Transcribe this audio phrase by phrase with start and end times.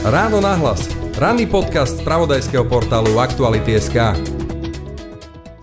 [0.00, 0.88] Ráno nahlas.
[1.20, 4.16] Ranný podcast z pravodajského portálu Aktuality.sk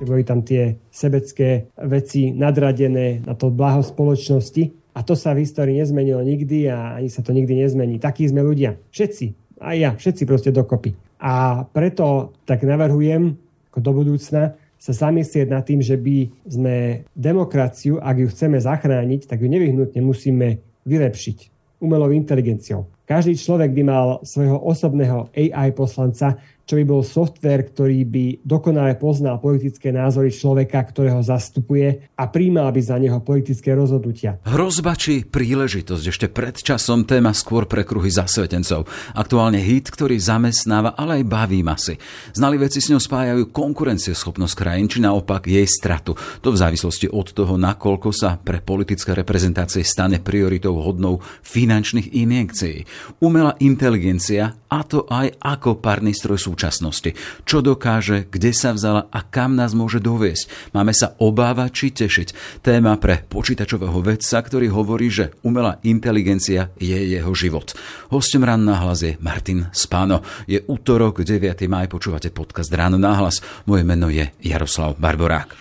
[0.05, 5.81] Boli tam tie sebecké veci nadradené na to blaho spoločnosti a to sa v histórii
[5.81, 7.97] nezmenilo nikdy a ani sa to nikdy nezmení.
[7.97, 8.77] Takí sme ľudia.
[8.93, 9.57] Všetci.
[9.57, 9.97] Aj ja.
[9.97, 10.93] Všetci proste dokopy.
[11.17, 13.33] A preto tak navrhujem
[13.73, 16.75] ako do budúcna sa zamyslieť nad tým, že by sme
[17.17, 21.37] demokraciu, ak ju chceme zachrániť, tak ju nevyhnutne musíme vylepšiť
[21.81, 22.85] umelou inteligenciou.
[23.07, 26.35] Každý človek by mal svojho osobného AI poslanca,
[26.67, 32.67] čo by bol software, ktorý by dokonale poznal politické názory človeka, ktorého zastupuje a príjmal
[32.75, 34.43] by za neho politické rozhodnutia.
[34.43, 38.83] Hrozba či príležitosť ešte pred časom téma skôr pre kruhy zasvetencov.
[39.15, 41.95] Aktuálne hit, ktorý zamestnáva, ale aj baví masy.
[42.35, 46.19] Znali veci s ňou spájajú konkurencieschopnosť krajín, či naopak jej stratu.
[46.43, 52.83] To v závislosti od toho, nakoľko sa pre politické reprezentácie stane prioritou hodnou finančných injekcií.
[53.23, 57.13] Umelá inteligencia, a to aj ako párny stroj sú súčasnosti.
[57.45, 60.73] Čo dokáže, kde sa vzala a kam nás môže doviesť.
[60.73, 62.27] Máme sa obávať či tešiť.
[62.65, 67.77] Téma pre počítačového vedca, ktorý hovorí, že umelá inteligencia je jeho život.
[68.09, 70.25] Hostom Rán na hlas je Martin Spano.
[70.49, 71.69] Je útorok, 9.
[71.69, 73.45] maj, počúvate podcast Ráno na hlas.
[73.69, 75.53] Moje meno je Jaroslav Barborák.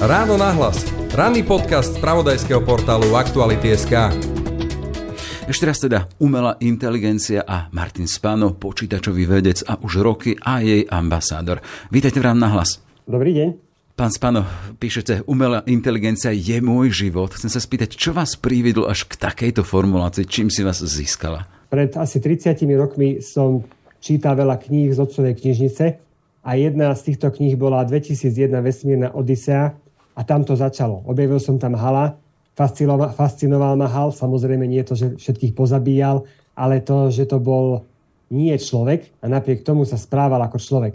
[0.00, 0.88] Ráno na hlas.
[1.12, 4.33] Ranný podcast z pravodajského portálu Aktuality.sk.
[5.44, 10.88] Ešte raz teda umelá inteligencia a Martin Spano, počítačový vedec a už roky a jej
[10.88, 11.60] ambasádor.
[11.92, 12.80] Vítajte v rám na hlas.
[13.04, 13.48] Dobrý deň.
[13.92, 14.48] Pán Spano,
[14.80, 17.28] píšete, umelá inteligencia je môj život.
[17.36, 20.24] Chcem sa spýtať, čo vás prividlo až k takejto formulácii?
[20.24, 21.44] Čím si vás získala?
[21.68, 23.68] Pred asi 30 rokmi som
[24.00, 25.84] čítal veľa kníh z otcovej knižnice
[26.40, 29.76] a jedna z týchto kníh bola 2001 Vesmírna Odisea
[30.16, 31.04] a tam to začalo.
[31.04, 32.16] Objavil som tam Hala,
[32.54, 34.14] fascinoval, fascinoval ma Hal.
[34.14, 37.82] Samozrejme nie to, že všetkých pozabíjal, ale to, že to bol
[38.30, 40.94] nie človek a napriek tomu sa správal ako človek.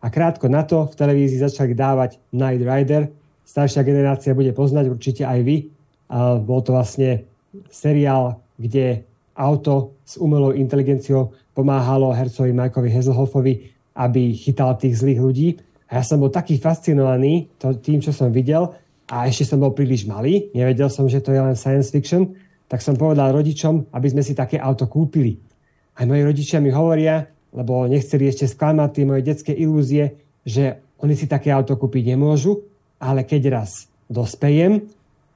[0.00, 3.12] A krátko na to v televízii začali dávať Night Rider.
[3.44, 5.68] Staršia generácia bude poznať určite aj vy.
[6.08, 7.28] A bol to vlastne
[7.68, 9.04] seriál, kde
[9.36, 13.54] auto s umelou inteligenciou pomáhalo hercovi Mikeovi Hazelhoffovi,
[13.92, 15.48] aby chytal tých zlých ľudí.
[15.90, 17.50] A ja som bol taký fascinovaný
[17.84, 18.72] tým, čo som videl,
[19.10, 22.30] a ešte som bol príliš malý, nevedel som, že to je len science fiction,
[22.70, 25.34] tak som povedal rodičom, aby sme si také auto kúpili.
[25.98, 30.14] Aj moji rodičia mi hovoria, lebo nechceli ešte sklamať tie moje detské ilúzie,
[30.46, 32.62] že oni si také auto kúpiť nemôžu,
[33.02, 34.86] ale keď raz dospejem,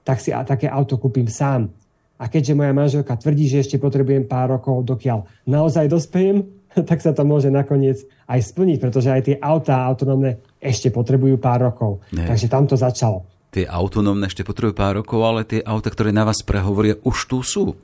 [0.07, 1.67] tak si také auto kúpim sám.
[2.15, 6.47] A keďže moja manželka tvrdí, že ešte potrebujem pár rokov, dokiaľ naozaj dospejem,
[6.89, 7.99] tak sa to môže nakoniec
[8.31, 12.07] aj splniť, pretože aj tie autá autonómne ešte potrebujú pár rokov.
[12.15, 12.31] Nie.
[12.31, 16.27] Takže tam to začalo tie autonómne ešte potrebujú pár rokov, ale tie auta, ktoré na
[16.27, 17.79] vás prehovoria, už tu sú.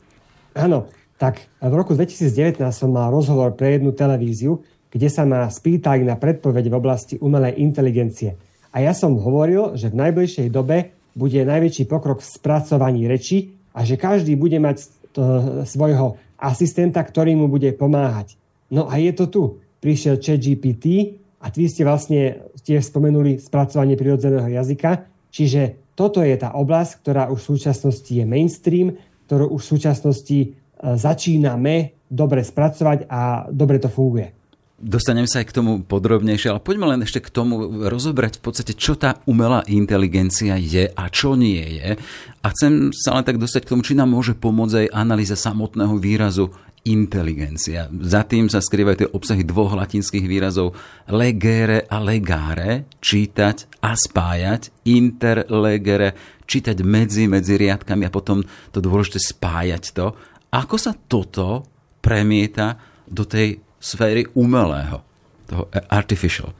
[0.58, 6.02] Áno, tak v roku 2019 som mal rozhovor pre jednu televíziu, kde sa ma spýtali
[6.02, 8.34] na predpoveď v oblasti umelej inteligencie.
[8.74, 13.86] A ja som hovoril, že v najbližšej dobe bude najväčší pokrok v spracovaní reči a
[13.86, 15.22] že každý bude mať to,
[15.66, 18.34] svojho asistenta, ktorý mu bude pomáhať.
[18.70, 19.42] No a je to tu.
[19.82, 26.54] Prišiel ChatGPT a vy ste vlastne tiež spomenuli spracovanie prirodzeného jazyka Čiže toto je tá
[26.54, 28.94] oblasť, ktorá už v súčasnosti je mainstream,
[29.30, 30.48] ktorú už v súčasnosti e,
[30.80, 34.40] začíname dobre spracovať a dobre to funguje.
[34.80, 38.72] Dostanem sa aj k tomu podrobnejšie, ale poďme len ešte k tomu rozobrať v podstate,
[38.72, 42.00] čo tá umelá inteligencia je a čo nie je.
[42.40, 46.00] A chcem sa len tak dostať k tomu, či nám môže pomôcť aj analýza samotného
[46.00, 46.48] výrazu
[46.88, 47.92] inteligencia.
[47.92, 50.72] Za tým sa skrývajú tie obsahy dvoch latinských výrazov
[51.12, 58.40] legere a legare, čítať a spájať, interlegere, čítať medzi, medzi riadkami a potom
[58.72, 60.16] to dôležité spájať to.
[60.50, 61.68] Ako sa toto
[62.00, 65.04] premieta do tej sféry umelého,
[65.44, 66.50] toho artificial?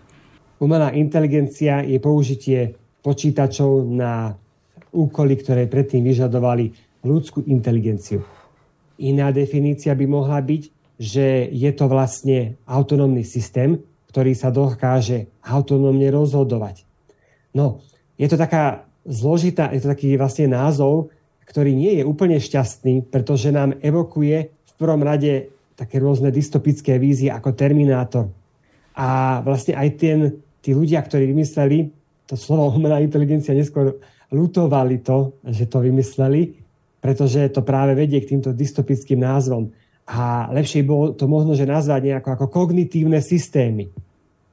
[0.60, 4.36] Umelá inteligencia je použitie počítačov na
[4.92, 6.68] úkoly, ktoré predtým vyžadovali
[7.00, 8.20] ľudskú inteligenciu.
[9.00, 10.62] Iná definícia by mohla byť,
[11.00, 13.80] že je to vlastne autonómny systém,
[14.12, 16.84] ktorý sa dokáže autonómne rozhodovať.
[17.56, 17.80] No,
[18.20, 21.08] je to taká zložitá, je to taký vlastne názov,
[21.48, 27.32] ktorý nie je úplne šťastný, pretože nám evokuje v prvom rade také rôzne dystopické vízie
[27.32, 28.28] ako Terminátor.
[28.92, 30.18] A vlastne aj ten,
[30.60, 31.88] tí ľudia, ktorí vymysleli
[32.28, 33.98] to slovo umelá inteligencia, neskôr
[34.30, 36.59] lutovali to, že to vymysleli,
[37.00, 39.72] pretože to práve vedie k týmto dystopickým názvom.
[40.06, 43.88] A lepšie bolo to možno, že nazvať nejako ako kognitívne systémy.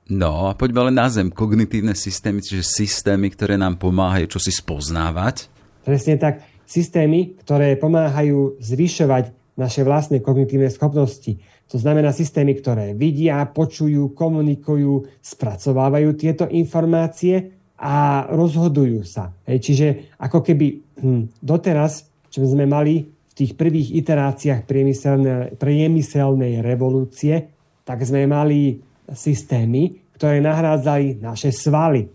[0.07, 1.27] No a poďme ale na zem.
[1.27, 5.51] Kognitívne systémy, čiže systémy, ktoré nám pomáhajú čo si spoznávať.
[5.83, 6.44] Presne tak.
[6.67, 11.39] Systémy, ktoré pomáhajú zvyšovať naše vlastné kognitívne schopnosti.
[11.67, 19.35] To znamená systémy, ktoré vidia, počujú, komunikujú, spracovávajú tieto informácie a rozhodujú sa.
[19.43, 20.65] Čiže ako keby
[20.97, 27.53] hm, doteraz, čo sme mali v tých prvých iteráciách priemyselnej, priemyselnej revolúcie,
[27.85, 32.09] tak sme mali systémy, ktoré nahrádzali naše svaly.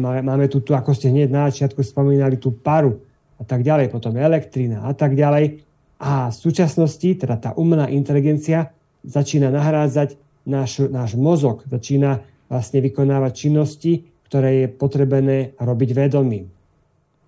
[0.00, 2.98] Máme tu, tu, ako ste hneď na začiatku spomínali, tú paru
[3.38, 5.62] a tak ďalej, potom elektrina a tak ďalej.
[6.02, 8.74] A v súčasnosti, teda tá umelá inteligencia
[9.06, 16.50] začína nahrádzať náš, náš mozog, začína vlastne vykonávať činnosti, ktoré je potrebené robiť vedomím.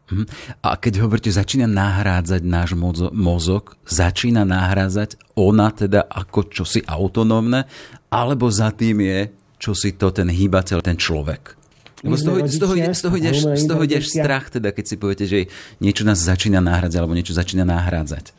[0.05, 0.25] Mhm.
[0.61, 2.77] A keď hovoríte, začína nahrádzať náš
[3.13, 7.65] mozog, začína nahrádzať ona teda ako čosi autonómne,
[8.13, 9.19] alebo za tým je
[9.57, 11.57] čosi to ten hýbateľ, ten človek?
[12.05, 14.97] Lebo z toho, z toho, z toho, ideš, z toho ideš strach, teda, keď si
[15.01, 15.49] poviete, že
[15.81, 18.37] niečo nás začína nahrádzať, alebo niečo začína nahrádzať.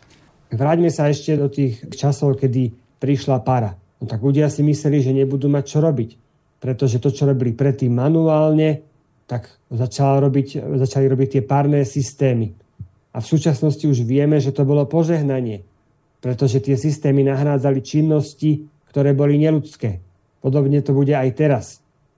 [0.53, 3.73] Vráťme sa ešte do tých časov, kedy prišla para.
[3.97, 6.09] No tak ľudia si mysleli, že nebudú mať čo robiť.
[6.61, 8.85] Pretože to, čo robili predtým manuálne,
[9.25, 12.53] tak začali robiť, začali robiť tie párne systémy.
[13.15, 15.65] A v súčasnosti už vieme, že to bolo požehnanie.
[16.21, 20.01] Pretože tie systémy nahrádzali činnosti, ktoré boli neludské.
[20.41, 21.65] Podobne to bude aj teraz.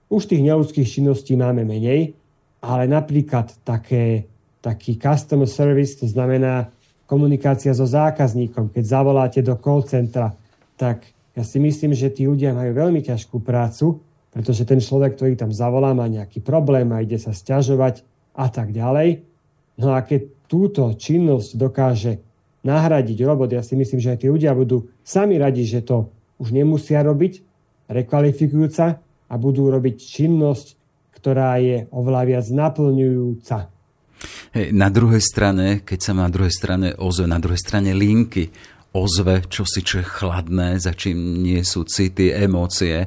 [0.08, 2.16] Už tých neludských činností máme menej,
[2.64, 4.26] ale napríklad také,
[4.64, 6.72] taký customer service, to znamená
[7.08, 10.36] komunikácia so zákazníkom, keď zavoláte do call centra,
[10.76, 14.02] tak ja si myslím, že tí ľudia majú veľmi ťažkú prácu,
[14.32, 18.04] pretože ten človek, ktorý tam zavolá, má nejaký problém a ide sa stiažovať
[18.36, 19.24] a tak ďalej.
[19.78, 22.18] No a keď túto činnosť dokáže
[22.66, 26.54] nahradiť robot, ja si myslím, že aj tí ľudia budú sami radi, že to už
[26.54, 27.40] nemusia robiť,
[27.88, 28.86] rekvalifikujúca
[29.28, 30.66] a budú robiť činnosť,
[31.18, 33.58] ktorá je oveľa viac naplňujúca.
[34.54, 38.50] Hej, na druhej strane, keď sa na druhej strane ozve, na druhej strane linky
[38.94, 43.06] ozve čosi, čo je chladné, za čím nie sú city, emócie,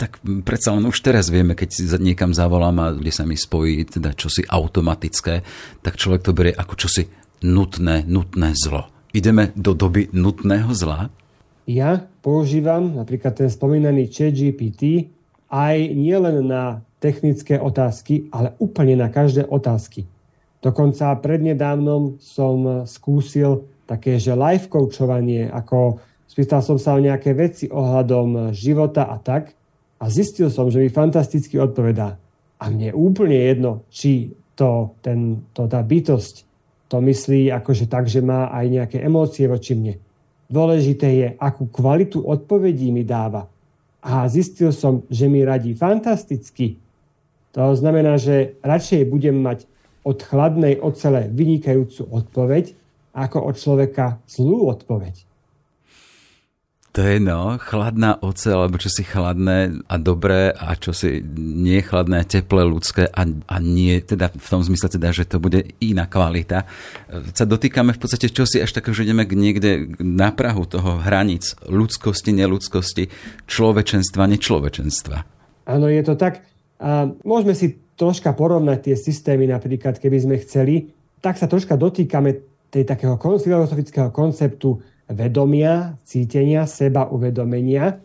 [0.00, 0.16] tak
[0.48, 4.16] predsa len už teraz vieme, keď si niekam zavolám a kde sa mi spojí teda
[4.16, 5.44] čosi automatické,
[5.84, 7.04] tak človek to berie ako čosi
[7.44, 8.88] nutné, nutné zlo.
[9.12, 11.12] Ideme do doby nutného zla?
[11.68, 15.12] Ja používam napríklad ten spomínaný chat GPT
[15.52, 20.08] aj nielen na technické otázky, ale úplne na každé otázky.
[20.64, 27.68] Dokonca prednedávnom som skúsil také, že life coachovanie, ako spýtal som sa o nejaké veci
[27.68, 29.59] ohľadom života a tak
[30.00, 32.16] a zistil som, že mi fantasticky odpovedá.
[32.56, 36.50] A mne je úplne jedno, či to, ten, to tá bytosť
[36.90, 39.94] to myslí akože tak, že má aj nejaké emócie voči mne.
[40.50, 43.46] Dôležité je, akú kvalitu odpovedí mi dáva.
[44.02, 46.82] A zistil som, že mi radí fantasticky.
[47.54, 49.70] To znamená, že radšej budem mať
[50.02, 52.74] od chladnej ocele vynikajúcu odpoveď,
[53.14, 55.29] ako od človeka zlú odpoveď.
[56.90, 61.78] To je no, chladná oceľ, alebo čo si chladné a dobré a čo si nie
[61.86, 65.70] chladné a teplé ľudské a, a nie, teda v tom zmysle teda, že to bude
[65.78, 66.66] iná kvalita.
[67.30, 71.54] Sa dotýkame v podstate čo si až také, že ideme niekde na Prahu toho hranic
[71.62, 73.06] ľudskosti, neludskosti,
[73.46, 75.16] človečenstva, nečlovečenstva.
[75.70, 76.42] Áno, je to tak.
[76.82, 80.90] A môžeme si troška porovnať tie systémy, napríklad keby sme chceli,
[81.22, 87.98] tak sa troška dotýkame tej takého filozofického konceptu vedomia, cítenia, seba uvedomenia.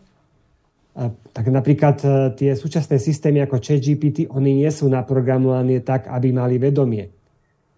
[1.36, 2.08] Tak napríklad e,
[2.40, 7.12] tie súčasné systémy ako ChatGPT, oni nie sú naprogramované tak, aby mali vedomie.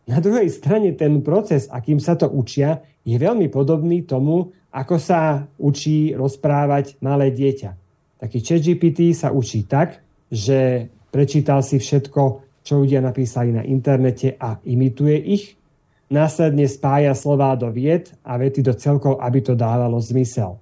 [0.05, 5.49] Na druhej strane ten proces, akým sa to učia, je veľmi podobný tomu, ako sa
[5.57, 7.71] učí rozprávať malé dieťa.
[8.21, 12.21] Taký ChatGPT sa učí tak, že prečítal si všetko,
[12.61, 15.56] čo ľudia napísali na internete a imituje ich.
[16.07, 20.55] Následne spája slová do vied a vety do celkov, aby to dávalo zmysel.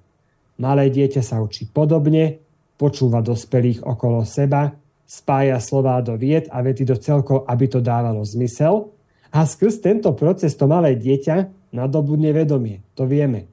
[0.57, 2.41] Malé dieťa sa učí podobne,
[2.81, 4.73] počúva dospelých okolo seba,
[5.05, 8.89] spája slová do vied a vety do celkov, aby to dávalo zmysel
[9.29, 12.81] a skrz tento proces to malé dieťa nadobudne vedomie.
[12.97, 13.45] To vieme.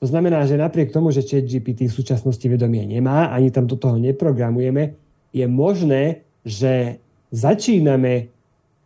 [0.00, 4.00] To znamená, že napriek tomu, že ChatGPT v súčasnosti vedomie nemá, ani tam do toho
[4.00, 4.96] neprogramujeme,
[5.34, 7.02] je možné že
[7.34, 8.30] začíname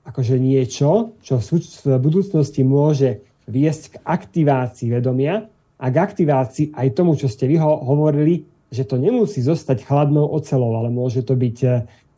[0.05, 5.47] akože niečo, čo v budúcnosti môže viesť k aktivácii vedomia
[5.81, 10.79] a k aktivácii aj tomu, čo ste vy hovorili, že to nemusí zostať chladnou ocelou,
[10.79, 11.69] ale môže to byť e,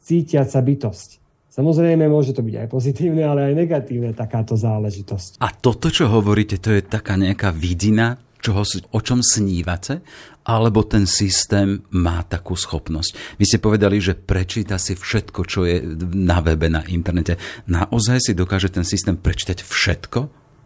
[0.04, 1.10] cítiaca bytosť.
[1.52, 5.40] Samozrejme, môže to byť aj pozitívne, ale aj negatívne takáto záležitosť.
[5.40, 10.02] A toto, čo hovoríte, to je taká nejaká vidina čoho, o čom snívate,
[10.42, 13.38] alebo ten systém má takú schopnosť.
[13.38, 15.82] Vy ste povedali, že prečíta si všetko, čo je
[16.18, 17.38] na webe, na internete.
[17.70, 20.20] Naozaj si dokáže ten systém prečítať všetko?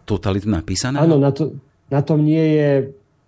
[0.09, 0.97] Totalitu napísané?
[0.97, 1.61] Áno, na, to,
[1.92, 2.71] na tom nie je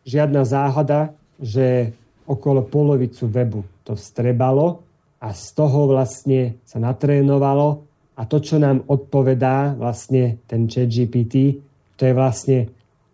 [0.08, 1.92] žiadna záhada, že
[2.24, 4.84] okolo polovicu webu to vstrebalo
[5.20, 7.84] a z toho vlastne sa natrénovalo
[8.18, 11.60] a to, čo nám odpovedá vlastne ten chat GPT,
[11.94, 12.58] to je vlastne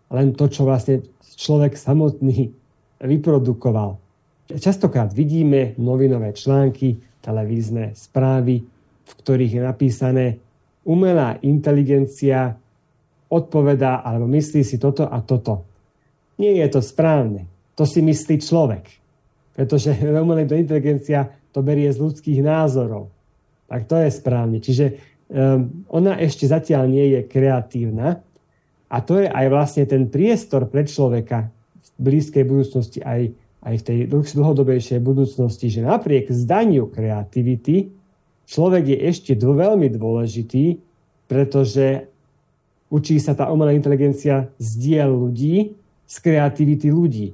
[0.09, 1.03] len to, čo vlastne
[1.35, 2.64] človek samotný
[3.05, 3.97] vyprodukoval.
[4.45, 8.61] Častokrát vidíme novinové články, televízne správy,
[9.05, 10.25] v ktorých je napísané
[10.85, 12.53] umelá inteligencia
[13.25, 15.65] odpovedá alebo myslí si toto a toto.
[16.37, 17.49] Nie je to správne.
[17.73, 18.85] To si myslí človek.
[19.57, 23.09] Pretože umelá inteligencia to berie z ľudských názorov.
[23.65, 24.61] Tak to je správne.
[24.61, 24.85] Čiže
[25.33, 28.21] um, ona ešte zatiaľ nie je kreatívna
[28.85, 31.49] a to je aj vlastne ten priestor pre človeka
[31.97, 33.31] blízkej budúcnosti aj,
[33.63, 37.91] aj v tej dlhodobejšej budúcnosti, že napriek zdaniu kreativity
[38.45, 40.77] človek je ešte veľmi dôležitý,
[41.25, 42.05] pretože
[42.93, 45.73] učí sa tá umelá inteligencia z diel ľudí,
[46.05, 47.27] z kreativity ľudí.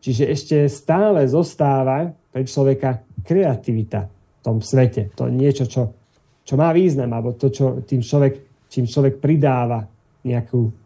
[0.00, 5.12] Čiže ešte stále zostáva pre človeka kreativita v tom svete.
[5.16, 5.82] To niečo, čo,
[6.44, 9.84] čo má význam, alebo to, čo tým človek, čím človek pridáva
[10.24, 10.83] nejakú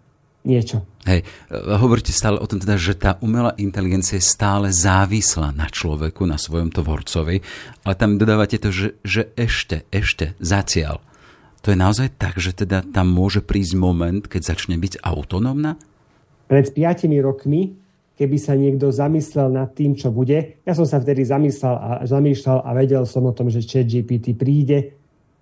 [0.49, 0.83] niečo.
[1.05, 6.25] Hej, hovoríte stále o tom teda, že tá umelá inteligencia je stále závislá na človeku,
[6.25, 7.45] na svojom tvorcovi,
[7.85, 11.05] ale tam dodávate to, že, že ešte, ešte, zaciaľ.
[11.63, 15.77] To je naozaj tak, že teda tam môže prísť moment, keď začne byť autonómna?
[16.49, 17.77] Pred 5 rokmi,
[18.19, 22.67] keby sa niekto zamyslel nad tým, čo bude, ja som sa vtedy zamyslel a zamýšľal
[22.67, 24.98] a vedel som o tom, že ChatGPT príde,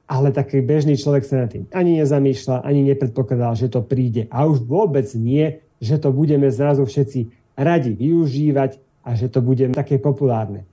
[0.06, 4.30] ale taký bežný človek sa nad tým ani nezamýšľa, ani nepredpokladal, že to príde.
[4.30, 9.66] A už vôbec nie, že to budeme zrazu všetci radi využívať a že to bude
[9.74, 10.66] také populárne.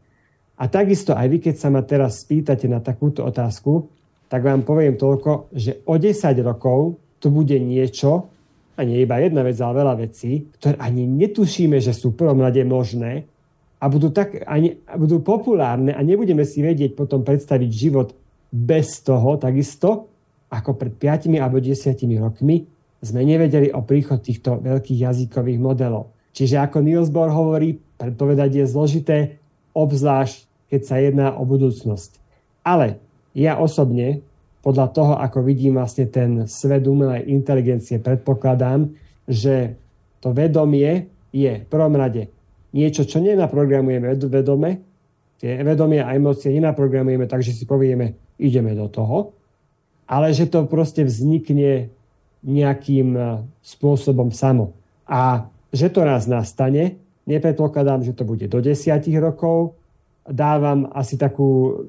[0.58, 3.90] A takisto aj vy, keď sa ma teraz spýtate na takúto otázku,
[4.30, 6.14] tak vám poviem toľko, že o 10
[6.46, 8.34] rokov to bude niečo,
[8.74, 12.66] a nie iba jedna vec, ale veľa vecí, ktoré ani netušíme, že sú prvom rade
[12.66, 13.30] možné
[13.78, 18.18] a budú, tak, ani, budú populárne a nebudeme si vedieť potom predstaviť život
[18.54, 20.14] bez toho takisto,
[20.54, 22.70] ako pred 5 alebo 10 rokmi,
[23.02, 26.14] sme nevedeli o príchod týchto veľkých jazykových modelov.
[26.38, 29.18] Čiže ako Niels Bohr hovorí, predpovedať je zložité,
[29.74, 32.22] obzvlášť keď sa jedná o budúcnosť.
[32.66, 33.02] Ale
[33.34, 34.22] ja osobne,
[34.64, 38.94] podľa toho, ako vidím vlastne ten svet umelej inteligencie, predpokladám,
[39.28, 39.76] že
[40.24, 42.32] to vedomie je v prvom rade
[42.74, 44.82] niečo, čo nenaprogramujeme vedome,
[45.38, 49.32] tie vedomie a emócie nenaprogramujeme, takže si povieme, ideme do toho,
[50.04, 51.88] ale že to proste vznikne
[52.44, 53.22] nejakým e,
[53.64, 54.76] spôsobom samo.
[55.08, 59.80] A že to raz nastane, nepredpokladám, že to bude do desiatich rokov,
[60.28, 61.82] dávam asi takú,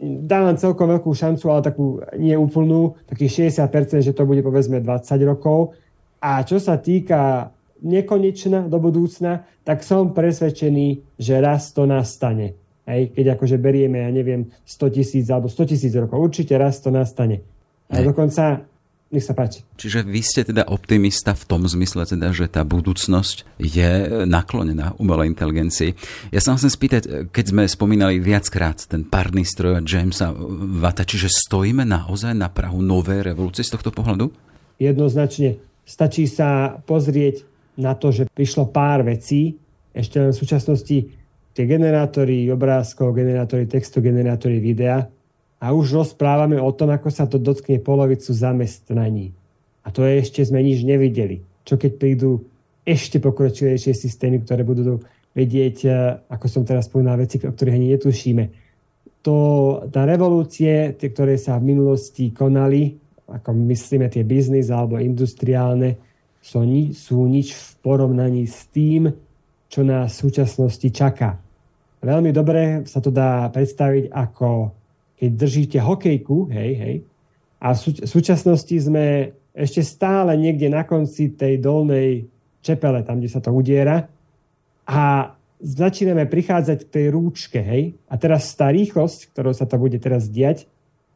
[0.00, 5.24] dávam celkom veľkú šancu, ale takú nie úplnú, takých 60%, že to bude povedzme 20
[5.24, 5.72] rokov.
[6.20, 7.52] A čo sa týka
[7.84, 12.56] nekonečna do budúcna, tak som presvedčený, že raz to nastane.
[12.84, 16.20] Hej, keď akože berieme, ja neviem, 100 tisíc alebo 100 tisíc rokov.
[16.20, 17.40] Určite raz to nastane.
[17.88, 18.60] A dokonca,
[19.08, 19.64] nech sa páči.
[19.80, 23.90] Čiže vy ste teda optimista v tom zmysle, teda, že tá budúcnosť je
[24.28, 25.96] naklonená umelej inteligencii.
[26.28, 30.36] Ja sa chcem spýtať, keď sme spomínali viackrát ten párny stroj Jamesa
[30.80, 34.28] Vata, čiže stojíme naozaj na prahu novej revolúcie z tohto pohľadu?
[34.76, 35.56] Jednoznačne.
[35.88, 37.48] Stačí sa pozrieť
[37.80, 39.56] na to, že prišlo pár vecí,
[39.94, 40.96] ešte len v súčasnosti
[41.54, 45.06] tie generátory obrázkov, generátory textu, generátory videa
[45.62, 49.32] a už rozprávame o tom, ako sa to dotkne polovicu zamestnaní.
[49.86, 51.40] A to je ešte sme nič nevideli.
[51.62, 52.44] Čo keď prídu
[52.84, 55.00] ešte pokročilejšie systémy, ktoré budú
[55.32, 55.90] vedieť, e,
[56.28, 58.44] ako som teraz spomínal, veci, o ktorých ani netušíme.
[59.24, 59.36] To,
[59.88, 62.92] tá revolúcie, tie, ktoré sa v minulosti konali,
[63.24, 65.96] ako myslíme tie biznis alebo industriálne,
[66.44, 69.08] sú, ni, sú nič v porovnaní s tým,
[69.72, 71.40] čo nás v súčasnosti čaká.
[72.04, 74.76] Veľmi dobre sa to dá predstaviť ako
[75.14, 76.96] keď držíte hokejku, hej, hej,
[77.64, 82.28] a v súčasnosti sme ešte stále niekde na konci tej dolnej
[82.60, 84.04] čepele, tam, kde sa to udiera
[84.84, 85.32] a
[85.64, 90.28] začíname prichádzať k tej rúčke, hej, a teraz tá rýchlosť, ktorou sa to bude teraz
[90.28, 90.68] diať,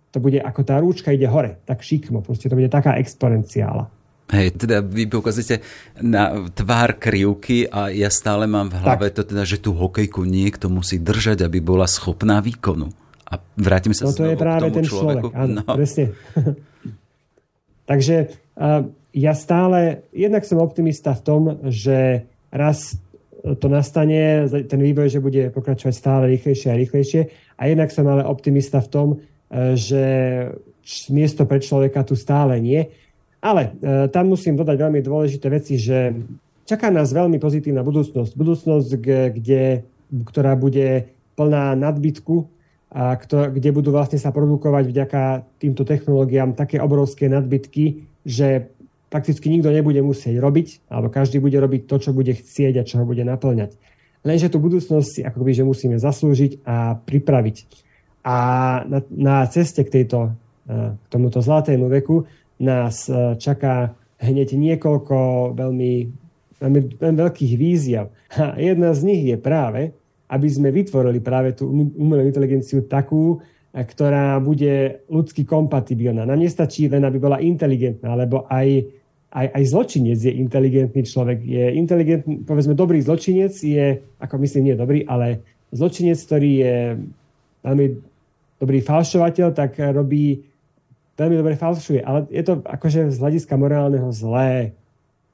[0.08, 3.92] to bude ako tá rúčka ide hore, tak šikmo, proste to bude taká exponenciála.
[4.28, 5.64] Hej, teda vy poukazujete
[6.04, 9.16] na tvár krivky a ja stále mám v hlave tak.
[9.16, 12.92] to teda, že tú hokejku niekto musí držať, aby bola schopná výkonu.
[13.24, 15.32] A vrátim sa no, to je práve ten človeku.
[15.32, 15.72] človek, áno, no.
[15.72, 16.12] presne.
[17.90, 18.16] Takže
[19.16, 21.42] ja stále, jednak som optimista v tom,
[21.72, 23.00] že raz
[23.40, 27.22] to nastane, ten vývoj, že bude pokračovať stále rýchlejšie a rýchlejšie.
[27.56, 29.08] A jednak som ale optimista v tom,
[29.72, 30.04] že
[31.08, 32.92] miesto pre človeka tu stále nie
[33.38, 36.14] ale e, tam musím dodať veľmi dôležité veci, že
[36.66, 38.34] čaká nás veľmi pozitívna budúcnosť.
[38.34, 38.90] Budúcnosť,
[39.34, 45.22] kde, ktorá bude plná nadbytku, a kto, kde budú vlastne sa produkovať vďaka
[45.60, 48.72] týmto technológiám také obrovské nadbytky, že
[49.12, 53.00] prakticky nikto nebude musieť robiť, alebo každý bude robiť to, čo bude chcieť a čo
[53.00, 53.76] ho bude naplňať.
[54.24, 57.56] Lenže tú budúcnosť si akoby, že musíme zaslúžiť a pripraviť.
[58.24, 58.36] A
[58.84, 60.32] na, na ceste k, tejto,
[60.68, 62.24] e, k tomuto zlatému veku
[62.58, 65.92] nás e, čaká hneď niekoľko veľmi,
[66.58, 68.10] veľmi veľkých víziev.
[68.34, 69.98] A jedna z nich je práve
[70.28, 73.40] aby sme vytvorili práve tú umelú inteligenciu takú,
[73.72, 76.28] eh, ktorá bude ľudsky kompatibilná.
[76.28, 78.84] Nám nestačí len, aby bola inteligentná, lebo aj,
[79.32, 81.38] aj, aj zločinec je inteligentný človek.
[81.40, 85.40] Je inteligentný, povedzme, dobrý zločinec je, ako myslím, nie dobrý, ale
[85.72, 86.76] zločinec, ktorý je
[87.64, 87.86] veľmi
[88.58, 90.44] dobrý falšovateľ, tak robí
[91.18, 92.00] veľmi dobre falšuje.
[92.06, 94.72] Ale je to akože z hľadiska morálneho zlé.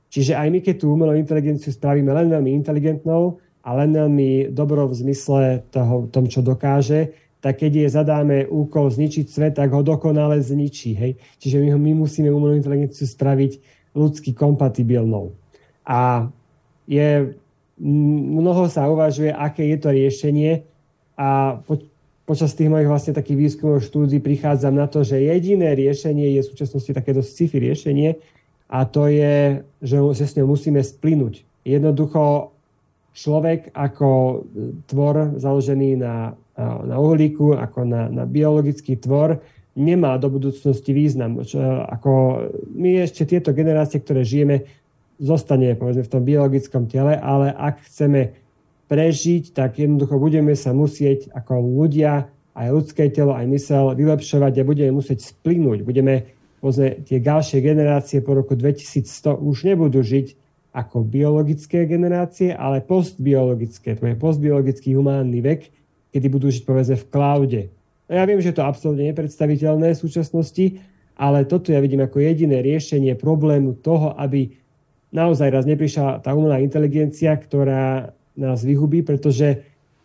[0.08, 4.84] Čiže aj my, keď tú umelú inteligenciu spravíme len veľmi inteligentnou, a len veľmi dobro
[4.92, 9.80] v zmysle toho, tom, čo dokáže, tak keď je zadáme úkol zničiť svet, tak ho
[9.80, 10.92] dokonale zničí.
[10.96, 11.12] Hej?
[11.40, 13.60] Čiže my, my musíme umelú inteligenciu spraviť
[13.96, 15.32] ľudsky kompatibilnou.
[15.84, 16.28] A
[16.84, 17.36] je,
[17.80, 20.64] mnoho sa uvažuje, aké je to riešenie
[21.16, 21.80] a po,
[22.24, 26.50] počas tých mojich vlastne takých výskumov štúdí prichádzam na to, že jediné riešenie je v
[26.50, 28.10] súčasnosti také dosť sci-fi riešenie
[28.72, 31.44] a to je, že, že s ňou musíme splynúť.
[31.68, 32.52] Jednoducho
[33.14, 34.42] človek ako
[34.88, 39.38] tvor založený na, na uhlíku, ako na, na biologický tvor,
[39.76, 41.44] nemá do budúcnosti význam.
[41.44, 42.12] Čo, ako
[42.74, 44.66] my ešte tieto generácie, ktoré žijeme,
[45.22, 48.34] zostane povedzme v tom biologickom tele, ale ak chceme
[48.86, 54.68] prežiť, tak jednoducho budeme sa musieť ako ľudia, aj ľudské telo, aj mysel vylepšovať a
[54.68, 55.82] budeme musieť splynúť.
[55.82, 56.30] Budeme,
[56.62, 60.38] povedzme, tie ďalšie generácie po roku 2100 už nebudú žiť
[60.74, 63.94] ako biologické generácie, ale postbiologické.
[63.94, 65.70] To je postbiologický humánny vek,
[66.10, 67.62] kedy budú žiť povedzme v cloude.
[68.10, 70.82] No ja viem, že to je absolútne nepredstaviteľné v súčasnosti,
[71.14, 74.50] ale toto ja vidím ako jediné riešenie problému toho, aby
[75.14, 79.62] naozaj raz neprišla tá umelá inteligencia, ktorá nás vyhubí, pretože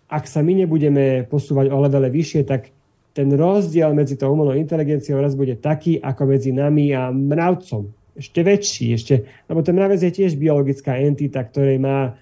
[0.09, 2.73] ak sa my nebudeme posúvať o levele vyššie, tak
[3.13, 7.89] ten rozdiel medzi tou umelou inteligenciou raz bude taký, ako medzi nami a mravcom.
[8.17, 9.15] Ešte väčší, ešte,
[9.47, 12.17] lebo ten mravec je tiež biologická entita, ktorej má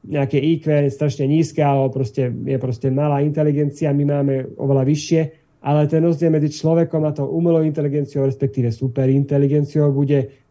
[0.00, 5.22] nejaké IQ strašne nízke, alebo proste, je proste malá inteligencia, my máme oveľa vyššie,
[5.60, 10.49] ale ten rozdiel medzi človekom a tou umelou inteligenciou, respektíve superinteligenciou, bude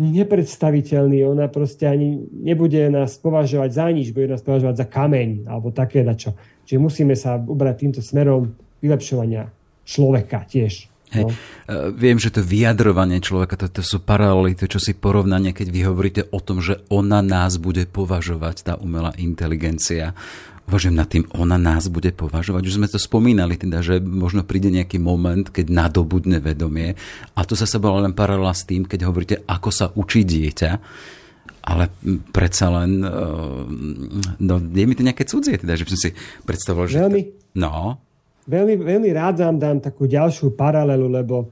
[0.00, 1.28] nepredstaviteľný.
[1.28, 6.00] Ona proste ani nebude nás považovať za nič, bude nás považovať za kameň alebo také
[6.16, 6.32] čo.
[6.64, 9.52] Čiže musíme sa ubrať týmto smerom vylepšovania
[9.84, 10.88] človeka tiež.
[11.10, 11.26] Hej.
[11.26, 11.28] No.
[11.30, 15.66] E, viem, že to vyjadrovanie človeka, to, to sú paralely, to čo si porovnanie, keď
[15.68, 20.14] vy hovoríte o tom, že ona nás bude považovať, tá umelá inteligencia.
[20.68, 22.62] Uvažujem nad tým, ona nás bude považovať.
[22.66, 26.94] Už sme to spomínali, teda, že možno príde nejaký moment, keď nadobudne vedomie.
[27.34, 30.70] A to zase bola len paralela s tým, keď hovoríte, ako sa učí dieťa.
[31.60, 31.92] Ale
[32.32, 33.10] predsa len, e,
[34.40, 36.10] no, je mi to nejaké cudzie, teda, že by som si
[36.46, 37.02] predstavoval, že...
[37.02, 37.22] Veľmi.
[37.58, 38.00] No,
[38.50, 41.50] veľmi, veľmi rád vám dám takú ďalšiu paralelu, lebo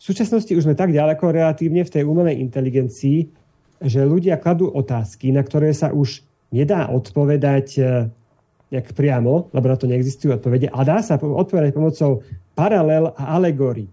[0.00, 3.28] v súčasnosti už sme tak ďaleko relatívne v tej umelej inteligencii,
[3.84, 7.82] že ľudia kladú otázky, na ktoré sa už nedá odpovedať e,
[8.70, 12.22] nejak priamo, lebo na to neexistujú odpovede, a dá sa odpovedať pomocou
[12.54, 13.90] paralel a alegórií.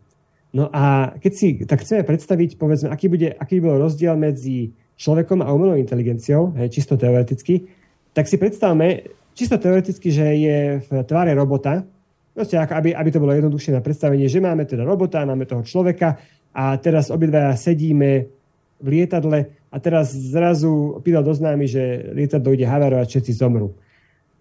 [0.54, 5.42] No a keď si tak chceme predstaviť, povedzme, aký, bude, aký bol rozdiel medzi človekom
[5.42, 7.68] a umelou inteligenciou, hej, čisto teoreticky,
[8.14, 11.86] tak si predstavme čisto teoreticky, že je v tváre robota,
[12.38, 16.22] Proste, aby, aby to bolo jednoduchšie na predstavenie, že máme teda robota, máme toho človeka
[16.54, 18.30] a teraz obidvaja sedíme
[18.78, 23.74] v lietadle a teraz zrazu pilot oznámi, že lietadlo ide havarovať, všetci zomru.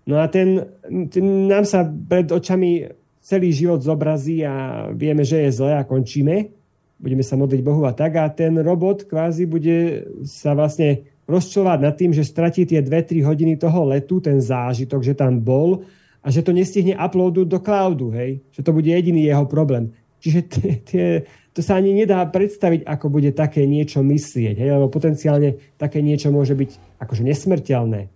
[0.07, 0.63] No a ten,
[1.11, 2.87] ten nám sa pred očami
[3.19, 6.55] celý život zobrazí a vieme, že je zle a končíme.
[6.97, 8.15] Budeme sa modliť Bohu a tak.
[8.23, 13.59] A ten robot kvázi bude sa vlastne rozčovať nad tým, že stratí tie 2-3 hodiny
[13.59, 15.83] toho letu, ten zážitok, že tam bol
[16.23, 18.39] a že to nestihne uploadu do cloudu, hej?
[18.55, 19.91] Že to bude jediný jeho problém.
[20.23, 21.07] Čiže tie, tie,
[21.51, 24.71] to sa ani nedá predstaviť, ako bude také niečo myslieť, hej?
[24.71, 28.16] lebo potenciálne také niečo môže byť akože nesmrteľné.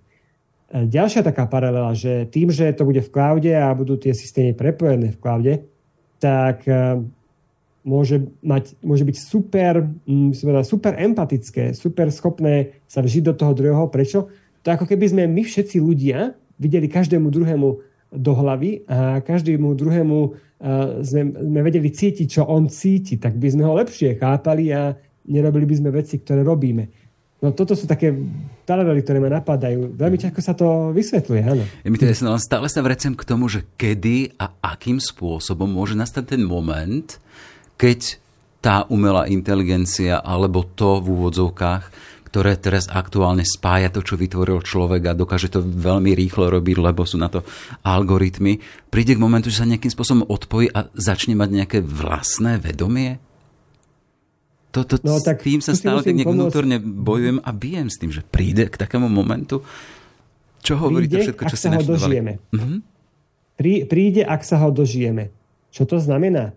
[0.70, 4.54] E, ďalšia taká paralela, že tým, že to bude v cloude a budú tie systémy
[4.54, 5.54] prepojené v cloude,
[6.22, 7.02] tak e,
[7.82, 13.90] môže, mať, môže byť super, mm, super empatické, super schopné sa vžiť do toho druhého.
[13.90, 14.30] Prečo?
[14.62, 17.68] To ako keby sme my všetci ľudia videli každému druhému
[18.10, 20.18] do hlavy a každému druhému
[21.00, 24.92] sme, sme vedeli cítiť, čo on cíti, tak by sme ho lepšie chápali a
[25.24, 26.99] nerobili by sme veci, ktoré robíme.
[27.40, 28.12] No toto sú také
[28.68, 29.96] paralely, ktoré ma napadajú.
[29.96, 31.64] Veľmi ťažko sa to vysvetľuje, áno.
[31.64, 36.36] To jasné, len stále sa vrecem k tomu, že kedy a akým spôsobom môže nastať
[36.36, 37.16] ten moment,
[37.80, 38.20] keď
[38.60, 41.84] tá umelá inteligencia alebo to v úvodzovkách,
[42.30, 47.02] ktoré teraz aktuálne spája to, čo vytvoril človek a dokáže to veľmi rýchlo robiť, lebo
[47.02, 47.42] sú na to
[47.82, 48.60] algoritmy,
[48.92, 53.18] príde k momentu, že sa nejakým spôsobom odpojí a začne mať nejaké vlastné vedomie?
[54.70, 57.98] To, to, no, tak s tým sa stále tak nejak vnútorne bojujem a bijem s
[57.98, 59.66] tým, že príde k takému momentu.
[60.62, 62.32] Čo hovorí príde, to všetko, čo si ho dožijeme.
[62.54, 62.78] Uh-huh.
[63.58, 65.34] Prí, príde, ak sa ho dožijeme.
[65.74, 66.54] Čo to znamená?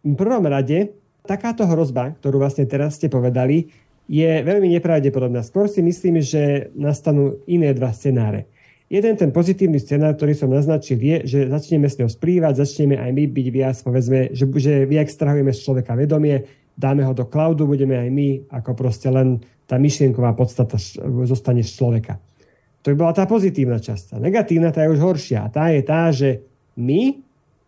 [0.00, 0.96] V prvom rade,
[1.28, 3.68] takáto hrozba, ktorú vlastne teraz ste povedali,
[4.10, 5.44] je veľmi nepravdepodobná.
[5.44, 8.48] Skôr si myslím, že nastanú iné dva scenáre.
[8.90, 13.10] Jeden ten pozitívny scenár, ktorý som naznačil, je, že začneme s ňou splývať, začneme aj
[13.14, 16.42] my byť viac, povedzme, že, že vyextrahujeme z človeka vedomie,
[16.80, 20.80] dáme ho do cloudu, budeme aj my, ako proste len tá myšlienková podstata
[21.28, 22.16] zostane z človeka.
[22.80, 24.16] To by bola tá pozitívna časť.
[24.16, 25.52] Tá negatívna, tá je už horšia.
[25.52, 26.40] Tá je tá, že
[26.80, 27.20] my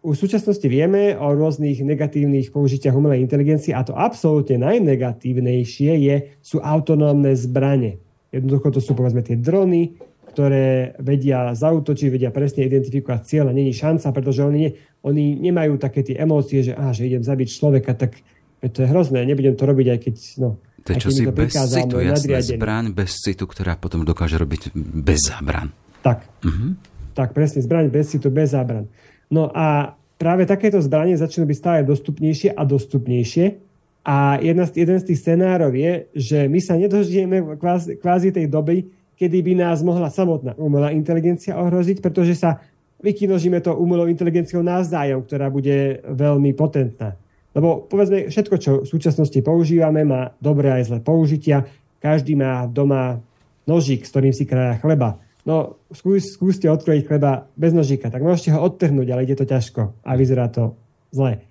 [0.03, 6.59] v súčasnosti vieme o rôznych negatívnych použitiach umelej inteligencie a to absolútne najnegatívnejšie je, sú
[6.59, 8.03] autonómne zbranie.
[8.35, 9.94] Jednoducho to sú povedzme tie drony,
[10.33, 16.03] ktoré vedia zautočiť, vedia presne identifikovať cieľ a není šanca, pretože oni, oni nemajú také
[16.03, 18.16] tie emócie, že, á, že idem zabiť človeka, tak
[18.70, 20.14] to je hrozné, nebudem to robiť, aj keď...
[20.38, 20.48] No,
[20.83, 25.70] to je čosi bez citu, jasné, zbraň bez citu, ktorá potom dokáže robiť bez zábran.
[26.03, 26.75] Tak, uh-huh.
[27.14, 28.90] tak presne, zbraň bez citu, bez zábran.
[29.31, 33.46] No a práve takéto zbranie začnú byť stále dostupnejšie a dostupnejšie.
[34.03, 38.51] A jedna z, jeden z tých scenárov je, že my sa nedožijeme kvázi, kvázi tej
[38.51, 42.59] doby, kedy by nás mohla samotná umelá inteligencia ohroziť, pretože sa
[42.98, 47.14] vykinožíme to umelou inteligenciou navzájom, ktorá bude veľmi potentná.
[47.53, 51.69] Lebo povedzme, všetko, čo v súčasnosti používame, má dobré aj zlé použitia.
[52.01, 53.21] Každý má doma
[53.69, 55.21] nožík, s ktorým si krája chleba.
[55.43, 59.91] No, skús, skúste odkrojiť chleba bez nožíka, tak môžete ho odtrhnúť, ale ide to ťažko
[60.07, 60.79] a vyzerá to
[61.11, 61.43] zle.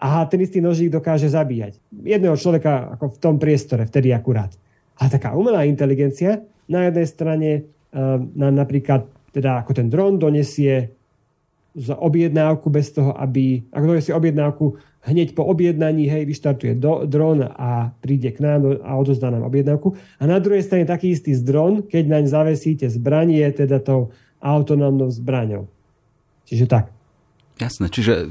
[0.00, 1.76] A ten istý nožík dokáže zabíjať.
[1.92, 4.48] Jedného človeka ako v tom priestore, vtedy akurát.
[4.96, 6.40] A taká umelá inteligencia
[6.72, 7.50] na jednej strane
[7.92, 9.04] um, nám napríklad,
[9.36, 10.88] teda ako ten dron donesie
[11.74, 17.40] z objednávku bez toho, aby, ako donesie objednávku hneď po objednaní, hej, vyštartuje do, dron
[17.46, 19.96] a príde k nám a odozdá nám objednávku.
[20.20, 25.68] A na druhej strane taký istý dron, keď naň zavesíte zbranie, teda tou autonómnou zbraňou.
[26.44, 26.99] Čiže tak.
[27.60, 28.24] Jasné, čiže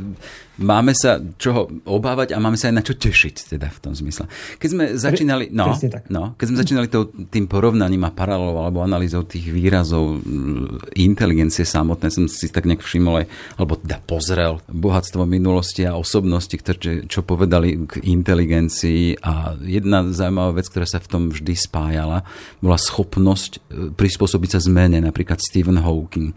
[0.57, 4.25] máme sa čoho obávať a máme sa aj na čo tešiť teda v tom zmysle.
[4.57, 5.69] Keď sme začínali, no,
[6.09, 11.61] no, keď sme začínali to, tým porovnaním a paralelou alebo analýzou tých výrazov mm, inteligencie
[11.61, 13.25] samotné, som si tak nejak všimol aj,
[13.61, 20.57] alebo teda pozrel bohatstvo minulosti a osobnosti, ktoré, čo povedali k inteligencii a jedna zaujímavá
[20.57, 22.25] vec, ktorá sa v tom vždy spájala,
[22.59, 23.59] bola schopnosť e,
[23.93, 26.33] prispôsobiť sa zmene, napríklad Stephen Hawking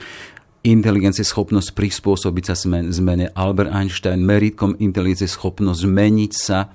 [0.63, 2.55] inteligencie schopnosť prispôsobiť sa
[2.91, 3.35] zmene.
[3.35, 6.71] Albert Einstein, meritkom inteligencie schopnosť zmeniť sa.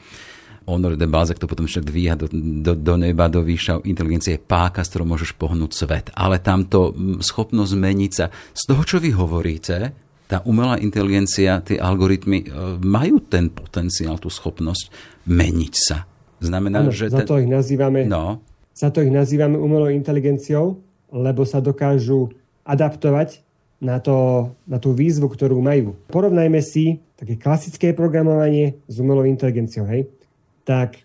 [0.68, 3.80] Honor de Balzac to potom však dvíha do, do, do neba, do výša.
[3.88, 6.06] Inteligencia je páka, s ktorou môžeš pohnúť svet.
[6.12, 6.92] Ale tamto
[7.24, 8.28] schopnosť zmeniť sa.
[8.52, 9.96] Z toho, čo vy hovoríte,
[10.28, 12.48] tá umelá inteligencia, tie algoritmy e,
[12.84, 14.92] majú ten potenciál, tú schopnosť
[15.24, 16.04] meniť sa.
[16.44, 17.08] Znamená, ano, že...
[17.08, 18.44] Za to ich nazývame, no.
[18.76, 20.84] za to ich nazývame umelou inteligenciou,
[21.16, 22.28] lebo sa dokážu
[22.68, 23.47] adaptovať
[23.78, 25.94] na, to, na tú výzvu, ktorú majú.
[26.10, 29.86] Porovnajme si také klasické programovanie s umelou inteligenciou.
[29.86, 30.10] Hej?
[30.66, 30.98] Tak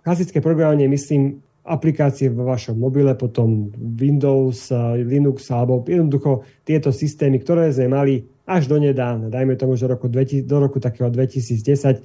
[0.00, 4.68] klasické programovanie, myslím, aplikácie vo vašom mobile, potom Windows,
[5.00, 10.04] Linux alebo jednoducho tieto systémy, ktoré sme mali až do nedávna, dajme tomu, že roku
[10.12, 12.04] 2000, do roku takého 2010,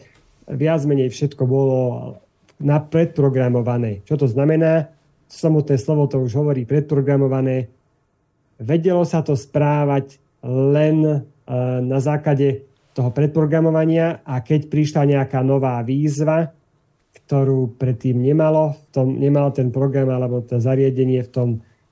[0.56, 1.78] viac menej všetko bolo
[2.64, 4.00] na predprogramované.
[4.08, 4.96] Čo to znamená?
[5.30, 7.70] Samotné slovo to už hovorí predprogramované
[8.60, 11.18] vedelo sa to správať len e,
[11.84, 16.52] na základe toho predprogramovania a keď prišla nejaká nová výzva,
[17.16, 21.50] ktorú predtým nemalo, v tom, nemal ten program alebo to zariadenie v tom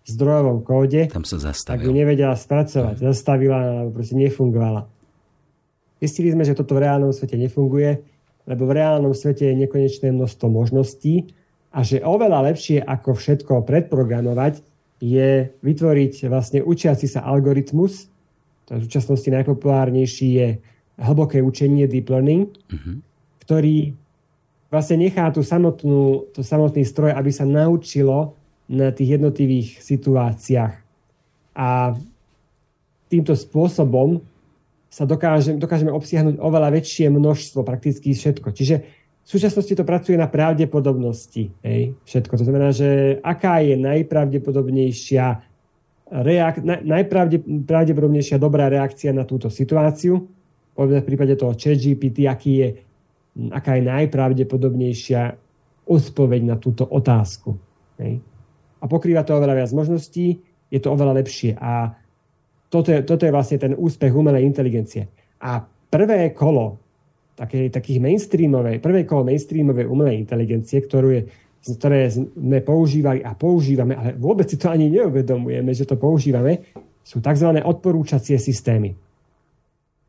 [0.08, 4.88] zdrojovom kóde, Tam sa tak ju nevedela spracovať, zastavila alebo proste nefungovala.
[6.00, 8.00] Zistili sme, že toto v reálnom svete nefunguje,
[8.48, 11.34] lebo v reálnom svete je nekonečné množstvo možností
[11.76, 14.64] a že oveľa lepšie ako všetko predprogramovať,
[14.98, 18.10] je vytvoriť vlastne učiaci sa algoritmus.
[18.68, 20.48] To v súčasnosti najpopulárnejší je
[20.98, 23.00] hlboké učenie deep learning, uh-huh.
[23.46, 23.94] ktorý
[24.68, 28.36] vlastne nechá tú samotnú, to samotný stroj, aby sa naučilo
[28.68, 30.74] na tých jednotlivých situáciách.
[31.56, 31.96] A
[33.08, 34.20] týmto spôsobom
[34.92, 38.52] sa dokážeme, dokážeme obsiahnuť oveľa väčšie množstvo, prakticky všetko.
[38.52, 38.76] Čiže
[39.28, 41.52] v súčasnosti to pracuje na pravdepodobnosti.
[41.60, 42.40] Hej, všetko.
[42.40, 45.26] To znamená, že aká je najpravdepodobnejšia
[46.24, 50.24] reak- najpravdepodobnejšia dobrá reakcia na túto situáciu.
[50.72, 52.70] Povedzme v prípade toho ChatGPT, aký je,
[53.52, 55.36] aká je najpravdepodobnejšia
[55.92, 57.60] odpoveď na túto otázku.
[58.00, 58.24] Hej.
[58.80, 60.40] A pokrýva to oveľa viac možností,
[60.72, 61.60] je to oveľa lepšie.
[61.60, 62.00] A
[62.72, 65.12] toto je, toto je vlastne ten úspech umelej inteligencie.
[65.44, 66.87] A prvé kolo
[67.38, 71.22] také, takých mainstreamovej, prvé kolo mainstreamovej umelej inteligencie, ktorú je,
[71.78, 76.66] ktoré sme používali a používame, ale vôbec si to ani neuvedomujeme, že to používame,
[77.06, 77.62] sú tzv.
[77.62, 78.98] odporúčacie systémy.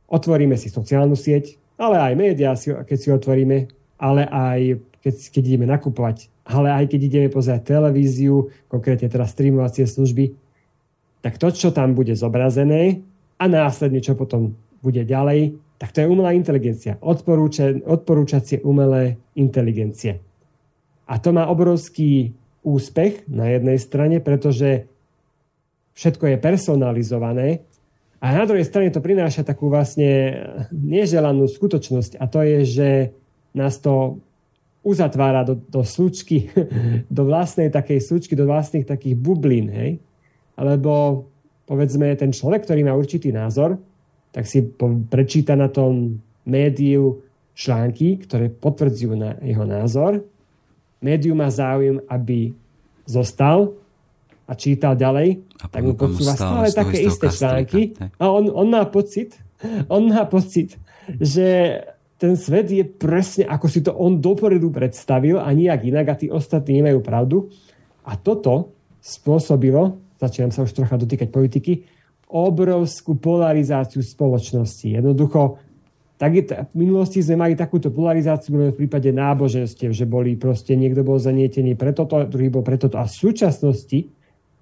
[0.09, 3.69] Otvoríme si sociálnu sieť, ale aj médiá, keď si otvoríme,
[4.01, 9.85] ale aj keď, keď ideme nakupovať, ale aj keď ideme pozerať televíziu, konkrétne teda streamovacie
[9.85, 10.33] služby,
[11.21, 13.05] tak to, čo tam bude zobrazené
[13.37, 16.99] a následne, čo potom bude ďalej, tak to je umelá inteligencia.
[16.99, 20.19] Odporúča, odporúčacie umelé inteligencie.
[21.07, 22.35] A to má obrovský
[22.67, 24.91] úspech na jednej strane, pretože
[25.95, 27.49] všetko je personalizované
[28.19, 30.43] a na druhej strane to prináša takú vlastne
[30.75, 32.89] neželanú skutočnosť a to je, že
[33.55, 34.19] nás to
[34.83, 36.51] uzatvára do, do slučky,
[37.17, 40.03] do vlastnej takej slučky, do vlastných takých bublín, hej?
[40.59, 41.25] Alebo
[41.71, 43.79] povedzme, ten človek, ktorý má určitý názor,
[44.33, 44.65] tak si
[45.09, 47.25] prečíta na tom médiu
[47.59, 50.23] články, ktoré potvrdzujú na jeho názor.
[51.03, 52.55] Médium má záujem, aby
[53.03, 53.75] zostal
[54.49, 57.93] a čítal ďalej, a tak mu podsúva stále také isté články.
[58.17, 59.37] A on, on má pocit,
[59.93, 60.81] on má pocit,
[61.21, 61.81] že
[62.19, 66.27] ten svet je presne, ako si to on dopredu predstavil a nijak inak a tí
[66.33, 67.37] ostatní nemajú pravdu.
[68.03, 71.87] A toto spôsobilo, začínam sa už trocha dotýkať politiky,
[72.29, 75.01] obrovskú polarizáciu spoločnosti.
[75.01, 75.57] Jednoducho,
[76.21, 81.01] tak je, v minulosti sme mali takúto polarizáciu v prípade náboženstiev, že boli proste, niekto
[81.07, 83.01] bol zanietený pre toto, druhý bol pre toto.
[83.01, 83.99] A v súčasnosti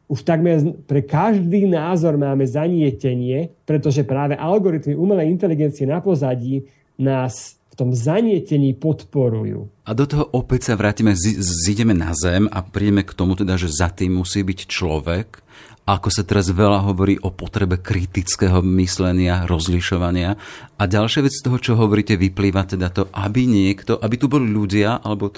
[0.06, 6.62] už takmer pre každý názor máme zanietenie, pretože práve algoritmy umelej inteligencie na pozadí
[7.02, 9.68] nás v tom zanietení podporujú.
[9.84, 11.12] A do toho opäť sa vrátime,
[11.66, 15.42] zídeme na zem a prídeme k tomu teda, že za tým musí byť človek,
[15.86, 20.34] ako sa teraz veľa hovorí o potrebe kritického myslenia, rozlišovania.
[20.74, 24.50] A ďalšia vec z toho, čo hovoríte, vyplýva teda to, aby niekto, aby tu boli
[24.50, 25.30] ľudia, alebo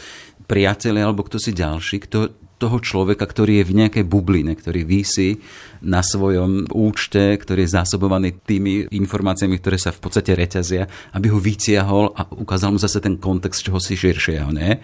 [0.48, 5.38] priatelia, alebo kto si ďalší, kto toho človeka, ktorý je v nejakej bubline, ktorý vysí
[5.78, 11.38] na svojom účte, ktorý je zásobovaný tými informáciami, ktoré sa v podstate reťazia, aby ho
[11.38, 14.50] vytiahol a ukázal mu zase ten kontext čoho si širšieho.
[14.50, 14.82] Nie?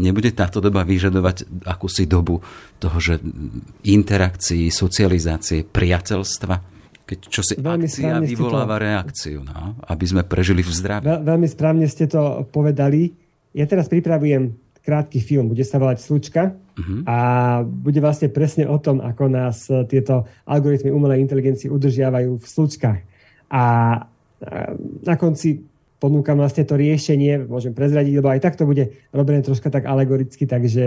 [0.00, 2.40] Nebude táto doba vyžadovať akúsi dobu
[2.80, 3.20] toho, že
[3.84, 6.54] interakcií, socializácie, priateľstva?
[7.02, 8.82] Keď čo si veľmi akcia vyvoláva to...
[8.88, 11.04] reakciu, no, aby sme prežili v zdraví.
[11.04, 13.12] Veľ, veľmi správne ste to povedali.
[13.52, 17.06] Ja teraz pripravujem krátky film, bude sa volať Slučka uh-huh.
[17.06, 17.16] a
[17.62, 23.00] bude vlastne presne o tom, ako nás e, tieto algoritmy umelej inteligencie udržiavajú v slučkách.
[23.52, 23.62] A
[25.06, 25.62] na konci
[26.02, 30.50] ponúkam vlastne to riešenie, môžem prezradiť, lebo aj tak to bude robené troška tak alegoricky,
[30.50, 30.86] takže,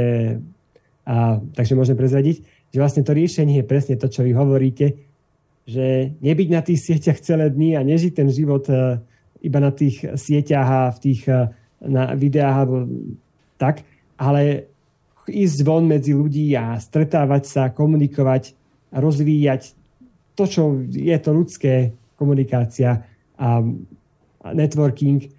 [1.07, 2.43] a, takže môžem prezradiť,
[2.75, 4.99] že vlastne to riešenie je presne to, čo vy hovoríte,
[5.63, 8.99] že nebyť na tých sieťach celé dny a nežiť ten život uh,
[9.39, 11.47] iba na tých sieťach a v tých uh,
[11.79, 12.83] na videách alebo
[13.55, 13.87] tak,
[14.19, 14.67] ale
[15.31, 18.51] ísť von medzi ľudí a stretávať sa, komunikovať
[18.91, 19.73] rozvíjať
[20.35, 23.07] to, čo je to ľudské komunikácia
[23.39, 23.63] a
[24.53, 25.31] networking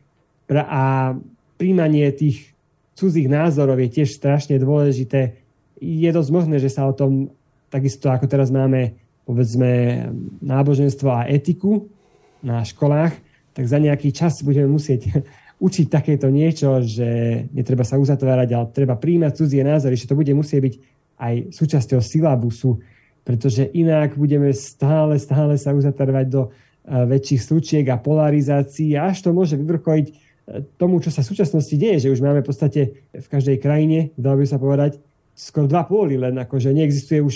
[0.50, 1.14] a
[1.60, 2.56] príjmanie tých
[2.96, 5.36] cudzích názorov je tiež strašne dôležité.
[5.78, 7.30] Je dosť možné, že sa o tom
[7.68, 10.06] takisto ako teraz máme povedzme
[10.40, 11.90] náboženstvo a etiku
[12.40, 13.12] na školách,
[13.52, 15.10] tak za nejaký čas budeme musieť
[15.66, 20.30] učiť takéto niečo, že netreba sa uzatvárať, ale treba príjmať cudzie názory, že to bude
[20.32, 20.74] musieť byť
[21.16, 22.78] aj súčasťou syllabusu,
[23.24, 26.42] pretože inak budeme stále, stále sa uzatvárať do
[26.86, 30.16] väčších súčiek a polarizácií a až to môže vyvrchojiť uh,
[30.78, 34.38] tomu, čo sa v súčasnosti deje, že už máme v podstate v každej krajine, dalo
[34.38, 35.02] by sa povedať,
[35.34, 37.34] skoro dva póly, len že neexistuje už,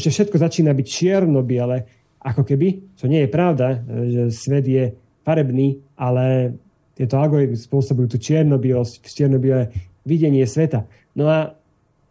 [0.00, 1.86] že všetko začína byť čierno-biele,
[2.24, 4.90] ako keby, čo nie je pravda, že svet je
[5.22, 6.56] farebný, ale
[6.98, 9.70] tieto algoritmy spôsobujú tú čiernobielosť, čiernobiele
[10.02, 10.88] videnie sveta.
[11.14, 11.54] No a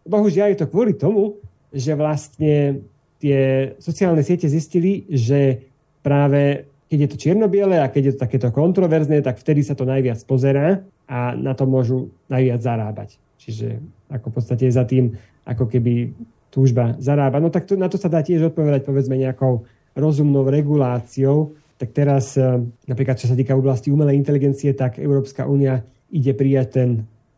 [0.08, 1.36] bohužiaľ je to kvôli tomu,
[1.74, 2.86] že vlastne
[3.20, 5.68] tie sociálne siete zistili, že
[6.00, 9.82] práve keď je to čiernobiele a keď je to takéto kontroverzné, tak vtedy sa to
[9.82, 13.18] najviac pozerá a na to môžu najviac zarábať.
[13.42, 16.14] Čiže ako v podstate za tým ako keby
[16.50, 17.40] túžba zarábať.
[17.42, 19.66] No tak to, na to sa dá tiež odpovedať povedzme nejakou
[19.98, 25.84] rozumnou reguláciou, tak teraz e, napríklad čo sa týka oblasti umelej inteligencie, tak Európska únia
[26.08, 26.88] ide prijať ten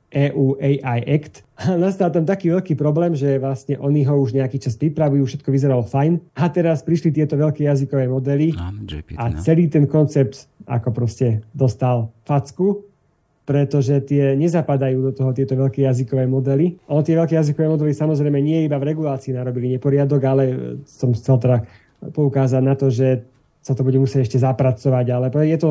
[0.08, 1.44] EU AI Act.
[1.84, 5.84] Nastal tam taký veľký problém, že vlastne oni ho už nejaký čas pripravujú, všetko vyzeralo
[5.84, 6.20] fajn.
[6.40, 8.56] A teraz prišli tieto veľké jazykové modely
[9.16, 9.40] a no.
[9.44, 12.84] celý ten koncept ako proste dostal facku,
[13.48, 16.76] pretože tie nezapadajú do toho tieto veľké jazykové modely.
[16.88, 20.44] Ono tie veľké jazykové modely samozrejme nie iba v regulácii narobili neporiadok, ale
[20.84, 21.58] som chcel teda
[22.12, 23.24] poukázať na to, že
[23.64, 25.70] sa to bude musieť ešte zapracovať, ale je to,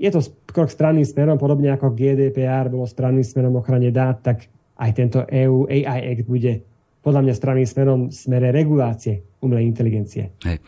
[0.00, 4.48] je to krok správnym smerom, podobne ako GDPR bolo správnym smerom ochrane dát, tak
[4.80, 6.64] aj tento EU AI Act bude
[7.00, 10.36] podľa mňa správnym smerom smere regulácie umelej inteligencie.
[10.44, 10.60] Hej.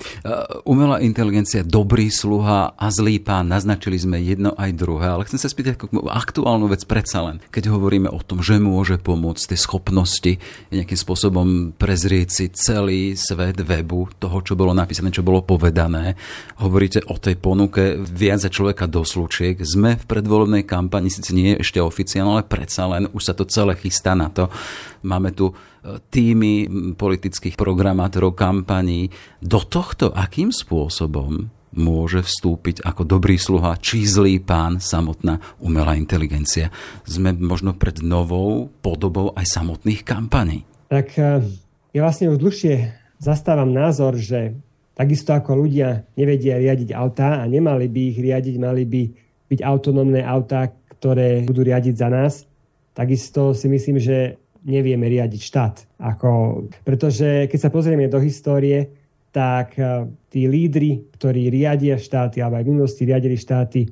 [0.64, 5.52] Umelá inteligencia, dobrý sluha a zlý pán, naznačili sme jedno aj druhé, ale chcem sa
[5.52, 10.32] spýtať aktuálnu vec predsa len, keď hovoríme o tom, že môže pomôcť tie schopnosti
[10.72, 16.16] nejakým spôsobom prezrieť si celý svet webu, toho, čo bolo napísané, čo bolo povedané.
[16.56, 19.60] Hovoríte o tej ponuke viac za človeka do slučiek.
[19.60, 23.44] Sme v predvolebnej kampani, síce nie je ešte oficiálne, ale predsa len už sa to
[23.44, 24.48] celé chystá na to.
[25.04, 29.10] Máme tu e, týmy politických programátorov, kam kampaní.
[29.42, 36.68] Do tohto akým spôsobom môže vstúpiť ako dobrý sluha či zlý pán samotná umelá inteligencia.
[37.08, 40.68] Sme možno pred novou podobou aj samotných kampaní.
[40.92, 41.40] Tak eh,
[41.96, 44.52] ja vlastne už dlhšie zastávam názor, že
[44.92, 49.02] takisto ako ľudia nevedia riadiť autá a nemali by ich riadiť, mali by
[49.48, 50.68] byť autonómne autá,
[51.00, 52.44] ktoré budú riadiť za nás,
[52.92, 55.74] takisto si myslím, že nevieme riadiť štát.
[55.98, 58.90] Ako, pretože keď sa pozrieme do histórie,
[59.32, 63.88] tak e, tí lídry, ktorí riadia štáty, alebo aj v minulosti riadili štáty,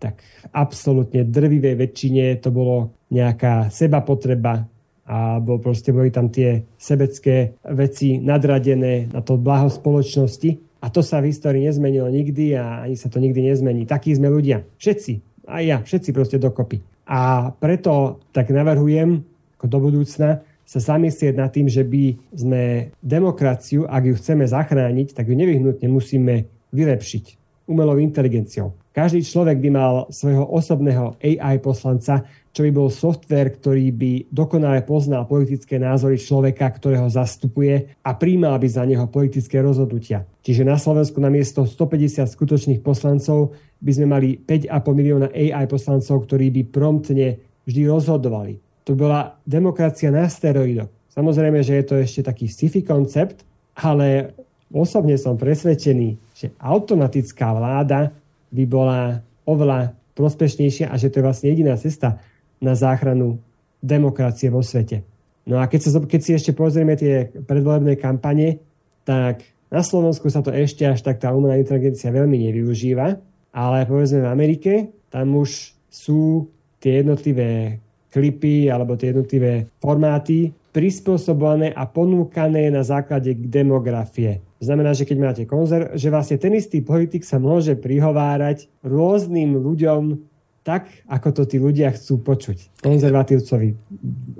[0.00, 0.24] tak
[0.56, 4.64] absolútne drvivej väčšine to bolo nejaká seba potreba,
[5.04, 10.80] alebo proste boli tam tie sebecké veci nadradené na to blaho spoločnosti.
[10.80, 13.84] A to sa v histórii nezmenilo nikdy a ani sa to nikdy nezmení.
[13.84, 14.64] Takí sme ľudia.
[14.80, 15.44] Všetci.
[15.50, 15.76] Aj ja.
[15.84, 16.80] Všetci proste dokopy.
[17.10, 19.20] A preto tak navrhujem,
[19.60, 25.12] ako do budúcna sa zamyslieť nad tým, že by sme demokraciu, ak ju chceme zachrániť,
[25.12, 27.24] tak ju nevyhnutne musíme vylepšiť
[27.68, 28.72] umelou inteligenciou.
[28.96, 32.24] Každý človek by mal svojho osobného AI poslanca,
[32.56, 38.56] čo by bol software, ktorý by dokonale poznal politické názory človeka, ktorého zastupuje a príjmal
[38.56, 40.24] by za neho politické rozhodnutia.
[40.40, 43.52] Čiže na Slovensku namiesto 150 skutočných poslancov
[43.84, 50.10] by sme mali 5,5 milióna AI poslancov, ktorí by promptne vždy rozhodovali to bola demokracia
[50.10, 50.90] na steroidoch.
[51.14, 53.46] Samozrejme, že je to ešte taký sci-fi koncept,
[53.78, 54.34] ale
[54.66, 58.10] osobne som presvedčený, že automatická vláda
[58.50, 62.18] by bola oveľa prospešnejšia a že to je vlastne jediná cesta
[62.58, 63.38] na záchranu
[63.78, 65.06] demokracie vo svete.
[65.46, 68.58] No a keď, sa, keď si ešte pozrieme tie predvolebné kampane,
[69.06, 73.06] tak na Slovensku sa to ešte až tak tá umelá inteligencia veľmi nevyužíva,
[73.54, 74.72] ale povedzme v Amerike,
[75.14, 76.50] tam už sú
[76.82, 77.78] tie jednotlivé
[78.10, 84.38] klipy alebo tie jednotlivé formáty prispôsobované a ponúkané na základe demografie.
[84.62, 90.30] Znamená, že keď máte konzer, že vlastne ten istý politik sa môže prihovárať rôznym ľuďom
[90.60, 92.84] tak, ako to tí ľudia chcú počuť.
[92.84, 93.68] Konzervatívcovi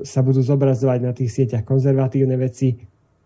[0.04, 2.76] sa budú zobrazovať na tých sieťach konzervatívne veci,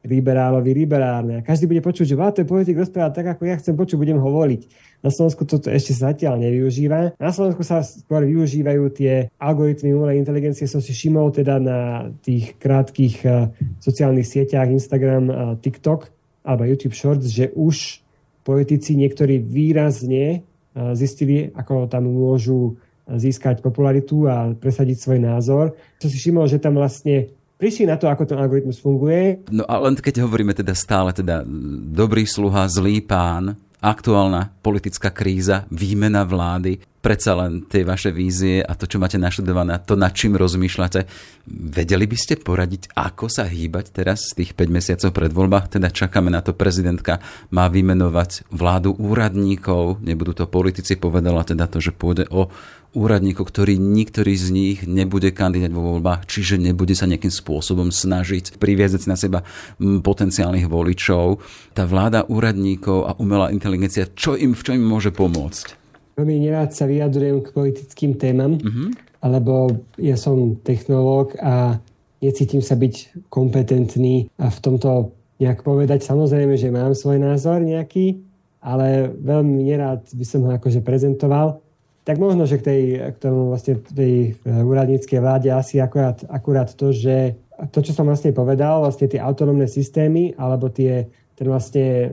[0.04, 1.40] liberálovi liberálne.
[1.40, 4.28] A každý bude počuť, že ten politik rozpráva tak, ako ja chcem počuť, budem ho
[4.28, 4.92] voliť.
[5.00, 7.16] Na Slovensku toto ešte zatiaľ nevyužíva.
[7.20, 10.68] Na Slovensku sa skôr využívajú tie algoritmy umelej inteligencie.
[10.68, 16.08] Som si všimol teda na tých krátkých uh, sociálnych sieťach Instagram, uh, TikTok
[16.44, 18.00] alebo YouTube Shorts, že už
[18.44, 25.76] politici niektorí výrazne uh, zistili, ako tam môžu získať popularitu a presadiť svoj názor.
[26.00, 29.46] Som si všimol, že tam vlastne prišli na to, ako ten algoritmus funguje.
[29.50, 31.46] No a len keď hovoríme teda stále teda
[31.94, 38.72] dobrý sluha, zlý pán, aktuálna politická kríza, výmena vlády, predsa len tie vaše vízie a
[38.72, 41.04] to, čo máte našledované, to, nad čím rozmýšľate,
[41.44, 45.76] vedeli by ste poradiť, ako sa hýbať teraz z tých 5 mesiacov pred voľbách?
[45.76, 47.20] Teda čakáme na to, prezidentka
[47.52, 52.48] má vymenovať vládu úradníkov, nebudú to politici, povedala teda to, že pôjde o
[52.94, 58.56] úradníkov, ktorí niktorý z nich nebude kandidať vo voľbách, čiže nebude sa nejakým spôsobom snažiť
[58.56, 59.42] priviazať na seba
[59.82, 61.42] potenciálnych voličov.
[61.74, 65.82] Tá vláda úradníkov a umelá inteligencia, čo im, v čom im môže pomôcť?
[66.14, 68.94] Veľmi nerád sa vyjadrujem k politickým témam, uh-huh.
[69.26, 71.82] lebo ja som technológ a
[72.22, 75.10] necítim sa byť kompetentný a v tomto
[75.42, 76.06] nejak povedať.
[76.06, 78.22] Samozrejme, že mám svoj názor nejaký,
[78.62, 81.63] ale veľmi nerád by som ho akože prezentoval.
[82.04, 82.82] Tak možno, že k, tej,
[83.12, 87.40] k tomu vlastne tej e, úradníckej vláde asi akurát, akurát to, že
[87.72, 92.12] to, čo som vlastne povedal, vlastne tie autonómne systémy, alebo tie, ten vlastne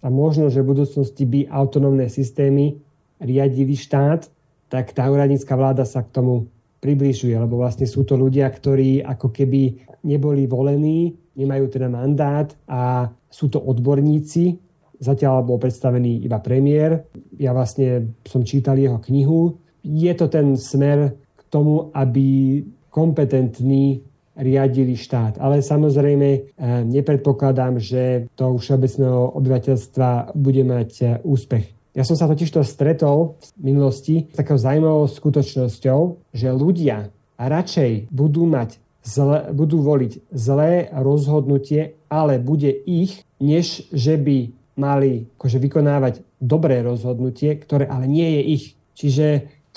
[0.00, 2.80] a možno, že v budúcnosti by autonómne systémy
[3.20, 4.32] riadili štát,
[4.72, 6.48] tak tá úradnícka vláda sa k tomu
[6.80, 13.12] približuje, lebo vlastne sú to ľudia, ktorí ako keby neboli volení, nemajú teda mandát a
[13.28, 14.56] sú to odborníci.
[15.00, 17.08] Zatiaľ bol predstavený iba premiér.
[17.40, 19.56] Ja vlastne som čítal jeho knihu.
[19.80, 22.60] Je to ten smer k tomu, aby
[22.92, 24.04] kompetentní
[24.36, 25.40] riadili štát.
[25.40, 26.42] Ale samozrejme eh,
[26.84, 31.80] nepredpokladám, že to všeobecného obyvateľstva bude mať eh, úspech.
[31.90, 38.14] Ja som sa totiž to stretol v minulosti s takou zaujímavou skutočnosťou, že ľudia radšej
[38.14, 45.60] budú mať zle, budú voliť zlé rozhodnutie, ale bude ich, než že by mali akože
[45.60, 48.64] vykonávať dobré rozhodnutie, ktoré ale nie je ich.
[48.96, 49.26] Čiže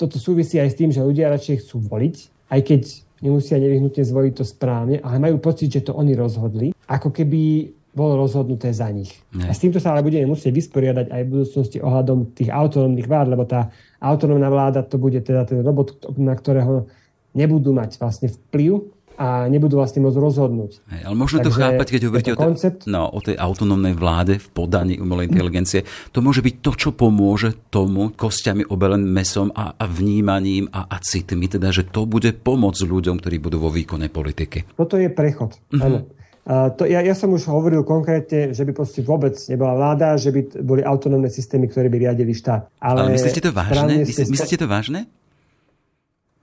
[0.00, 2.16] toto súvisí aj s tým, že ľudia radšej chcú voliť,
[2.50, 2.82] aj keď
[3.20, 8.18] nemusia nevyhnutne zvoliť to správne, ale majú pocit, že to oni rozhodli, ako keby bolo
[8.18, 9.22] rozhodnuté za nich.
[9.30, 9.46] Nie.
[9.46, 13.26] A s týmto sa ale budeme musieť vysporiadať aj v budúcnosti ohľadom tých autonómnych vlád,
[13.30, 13.70] lebo tá
[14.02, 16.90] autonómna vláda to bude teda ten robot, na ktorého
[17.38, 18.82] nebudú mať vlastne vplyv
[19.14, 20.72] a nebudú vlastne môcť rozhodnúť.
[20.90, 22.80] Hej, ale možno Takže to chápať, keď hovoríte o, koncept...
[22.90, 25.86] no, o tej autonómnej vláde v podaní umelej inteligencie.
[26.10, 30.96] To môže byť to, čo pomôže tomu kostiami obeleným mesom a, a vnímaním a, a
[30.98, 34.74] citmi, teda, že to bude pomôcť ľuďom, ktorí budú vo výkone politiky.
[34.74, 35.54] Toto je prechod.
[35.70, 35.82] Mm-hmm.
[35.82, 35.98] Áno.
[36.44, 40.28] Uh, to, ja, ja som už hovoril konkrétne, že by proste vôbec nebola vláda, že
[40.28, 42.68] by boli autonómne systémy, ktoré by riadili štát.
[42.84, 44.04] Ale, Ale myslíte to vážne?
[44.04, 45.08] Myslíte, myslíte to vážne?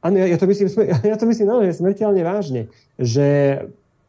[0.02, 0.68] Áno, ja, ja to myslím,
[1.14, 2.62] ja to myslím naozaj smrteľne vážne,
[2.97, 3.58] že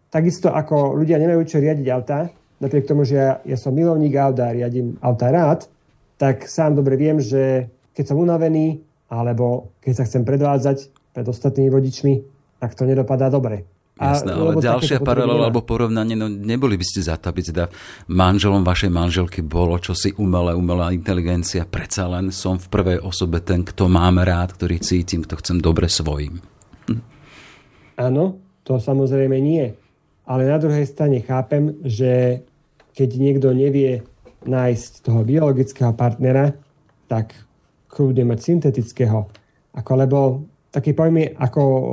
[0.09, 4.49] takisto ako ľudia nemajú čo riadiť auta, napriek tomu, že ja, ja som milovník auta
[4.49, 5.69] a riadím auta rád,
[6.17, 8.81] tak sám dobre viem, že keď som unavený,
[9.13, 10.79] alebo keď sa chcem predvádzať
[11.13, 12.15] pred ostatnými vodičmi,
[12.63, 13.69] tak to nedopadá dobre.
[13.93, 17.69] Jasné, ale ďalšia paralela alebo porovnanie, no neboli by ste za to, aby teda
[18.09, 21.69] manželom vašej manželky bolo čosi umelé, umelá inteligencia.
[21.69, 25.93] Predsa len som v prvej osobe ten, kto mám rád, ktorý cítim, kto chcem dobre
[25.93, 26.41] svojim.
[28.01, 29.77] Áno, to samozrejme nie.
[30.25, 32.43] Ale na druhej strane chápem, že
[32.97, 34.09] keď niekto nevie
[34.49, 36.57] nájsť toho biologického partnera,
[37.07, 37.37] tak
[37.93, 39.29] kľudne mať syntetického.
[39.77, 40.19] Ako, lebo
[40.73, 41.85] také pojmy ako uh,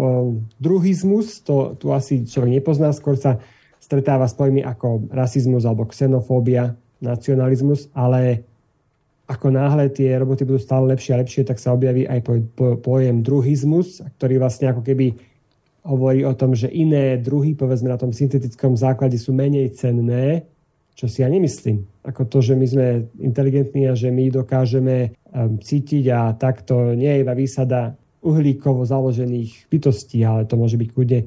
[0.55, 3.43] druhizmus, to tu asi človek nepozná, skôr sa
[3.83, 8.47] stretáva s pojmy ako rasizmus alebo xenofóbia, nacionalizmus, ale
[9.29, 12.25] ako náhle tie roboty budú stále lepšie a lepšie, tak sa objaví aj
[12.81, 15.13] pojem druhizmus, ktorý vlastne ako keby
[15.85, 20.49] hovorí o tom, že iné druhy, povedzme na tom syntetickom základe, sú menej cenné,
[20.97, 21.85] čo si ja nemyslím.
[22.03, 22.87] Ako to, že my sme
[23.21, 29.71] inteligentní a že my dokážeme um, cítiť a takto nie je iba výsada uhlíkovo založených
[29.71, 31.21] bytostí, ale to môže byť kľudne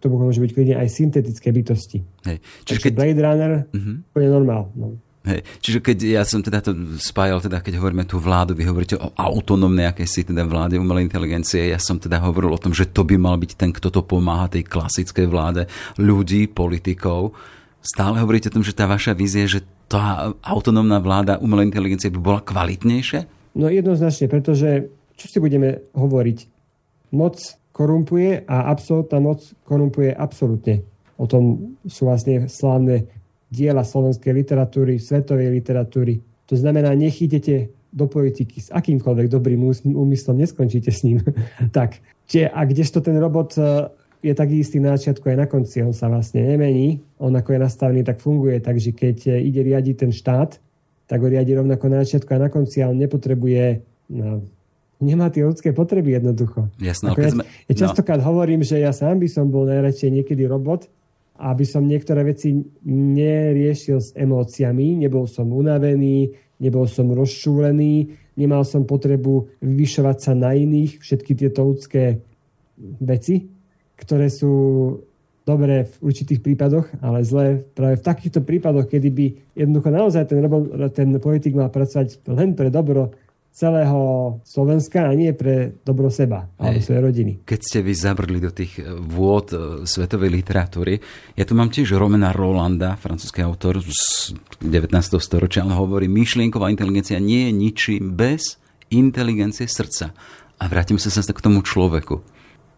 [0.00, 2.00] to môže byť kľudne aj syntetické bytosti.
[2.24, 2.40] Hej.
[2.64, 2.92] Čiže keď...
[2.96, 3.96] Blade Runner, uh-huh.
[4.16, 4.72] je normál.
[4.72, 4.96] No.
[5.22, 5.46] Hej.
[5.62, 9.14] Čiže keď ja som teda to spájal, teda keď hovoríme tú vládu, vy hovoríte o
[9.14, 13.14] autonómnej akejsi teda vláde umelej inteligencie, ja som teda hovoril o tom, že to by
[13.14, 15.62] mal byť ten, kto to pomáha tej klasickej vláde
[16.00, 17.38] ľudí, politikov.
[17.78, 22.18] Stále hovoríte o tom, že tá vaša vízia, že tá autonómna vláda umelej inteligencie by
[22.18, 23.28] bola kvalitnejšia?
[23.54, 24.88] No jednoznačne, pretože
[25.22, 26.38] čo si budeme hovoriť?
[27.14, 27.38] Moc
[27.70, 30.82] korumpuje a absolútna moc korumpuje absolútne.
[31.14, 33.06] O tom sú vlastne slávne
[33.52, 36.18] diela slovenskej literatúry, svetovej literatúry.
[36.50, 39.60] To znamená, nechytete do politiky s akýmkoľvek dobrým
[39.92, 41.20] úmyslom, neskončíte s ním.
[41.76, 43.62] tak, čiže, a kdežto ten robot e,
[44.24, 47.60] je taký istý na začiatku aj na konci, on sa vlastne nemení, on ako je
[47.60, 50.56] nastavený, tak funguje, takže keď e, ide riadiť ten štát,
[51.04, 53.84] tak ho riadi rovnako na začiatku a na konci a on nepotrebuje
[54.16, 54.40] no,
[55.02, 56.70] nemá tie ľudské potreby jednoducho.
[56.78, 58.30] Jasné, ja, sme, ja častokrát no.
[58.30, 60.86] hovorím, že ja sám by som bol najradšej niekedy robot,
[61.42, 62.54] aby som niektoré veci
[62.86, 66.30] neriešil s emóciami, nebol som unavený,
[66.62, 72.22] nebol som rozšúlený, nemal som potrebu vyvyšovať sa na iných, všetky tieto ľudské
[73.02, 73.50] veci,
[73.98, 74.54] ktoré sú
[75.42, 79.26] dobré v určitých prípadoch, ale zlé práve v takýchto prípadoch, kedy by
[79.58, 80.38] jednoducho naozaj ten,
[80.94, 83.10] ten politik mal pracovať len pre dobro
[83.52, 84.00] celého
[84.48, 87.32] Slovenska a nie pre dobro seba alebo svojej rodiny.
[87.44, 90.98] Keď ste vy zabrli do tých eh, vôd eh, svetovej literatúry,
[91.36, 94.32] ja tu mám tiež Romena Rolanda, francúzsky autor z
[94.64, 94.88] 19.
[95.20, 98.56] storočia, on hovorí, myšlienková inteligencia nie je ničím bez
[98.88, 100.16] inteligencie srdca.
[100.56, 102.24] A vrátim sa sa k tomu človeku.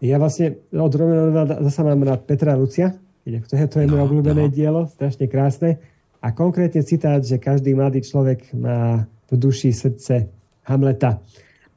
[0.03, 2.91] Ja vlastne od Romena Rolanda zase mám rád Petra Lucia,
[3.25, 4.53] to je, to je no, moje obľúbené no.
[4.53, 5.81] dielo, strašne krásne.
[6.21, 10.29] A konkrétne citát, že každý mladý človek má v duši srdce
[10.65, 11.21] Hamleta.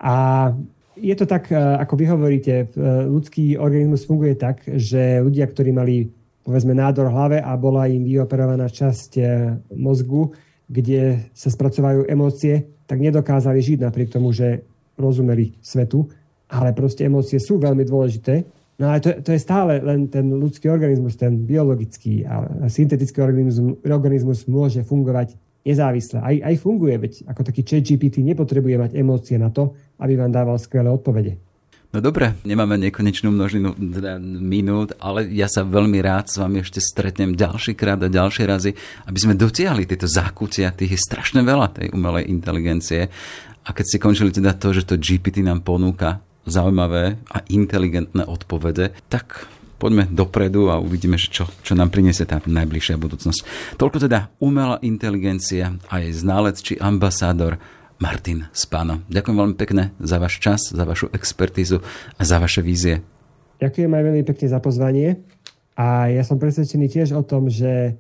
[0.01, 0.15] A
[0.99, 2.67] je to tak, e, ako vy hovoríte, e,
[3.07, 6.11] ľudský organizmus funguje tak, že ľudia, ktorí mali
[6.43, 9.23] povedzme nádor v hlave a bola im vyoperovaná časť e,
[9.77, 10.33] mozgu,
[10.67, 14.65] kde sa spracovajú emócie, tak nedokázali žiť napriek tomu, že
[14.99, 16.09] rozumeli svetu
[16.49, 18.45] ale proste emócie sú veľmi dôležité.
[18.79, 23.77] No ale to, to je stále len ten ľudský organizmus, ten biologický a syntetický organizmus,
[23.85, 25.35] organizmus môže fungovať
[25.67, 26.19] nezávisle.
[26.23, 30.33] Aj, aj funguje, veď ako taký chat GPT nepotrebuje mať emócie na to, aby vám
[30.33, 31.39] dával skvelé odpovede.
[31.89, 36.85] No dobre, nemáme nekonečnú množinu teda minút, ale ja sa veľmi rád s vami ešte
[36.85, 38.71] stretnem ďalší krát a ďalšie razy,
[39.09, 43.09] aby sme dotiahli tieto zákutia, tých je strašne veľa tej umelej inteligencie.
[43.65, 48.93] A keď ste končili teda to, že to GPT nám ponúka zaujímavé a inteligentné odpovede,
[49.09, 49.49] tak
[49.79, 53.41] poďme dopredu a uvidíme, čo, čo nám priniesie tá najbližšia budúcnosť.
[53.79, 57.63] Toľko teda umelá inteligencia a jej ználec či ambasádor
[58.03, 59.07] Martin Spano.
[59.07, 61.83] Ďakujem veľmi pekne za váš čas, za vašu expertízu
[62.19, 63.03] a za vaše vízie.
[63.59, 65.19] Ďakujem aj veľmi pekne za pozvanie
[65.75, 67.99] a ja som presvedčený tiež o tom, že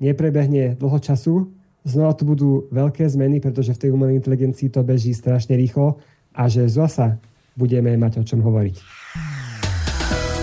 [0.00, 1.52] neprebehne dlho času,
[1.84, 6.00] znova tu budú veľké zmeny, pretože v tej umelej inteligencii to beží strašne rýchlo
[6.32, 7.20] a že zasa
[7.54, 9.03] budeme mať o čom hovoriť.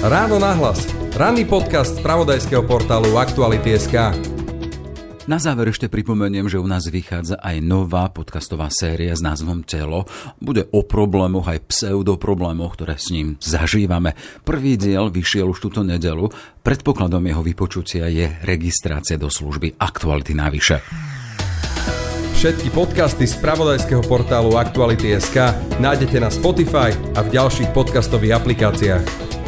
[0.01, 0.89] Ráno nahlas.
[1.13, 3.93] Ranný podcast z pravodajského portálu Aktuality.sk.
[5.29, 10.09] Na záver ešte pripomeniem, že u nás vychádza aj nová podcastová séria s názvom Telo.
[10.41, 14.17] Bude o problémoch aj pseudoproblémoch, ktoré s ním zažívame.
[14.41, 16.33] Prvý diel vyšiel už túto nedelu.
[16.65, 20.81] Predpokladom jeho vypočutia je registrácia do služby Aktuality navyše.
[22.41, 29.40] Všetky podcasty z pravodajského portálu Aktuality.sk nájdete na Spotify a v ďalších podcastových aplikáciách.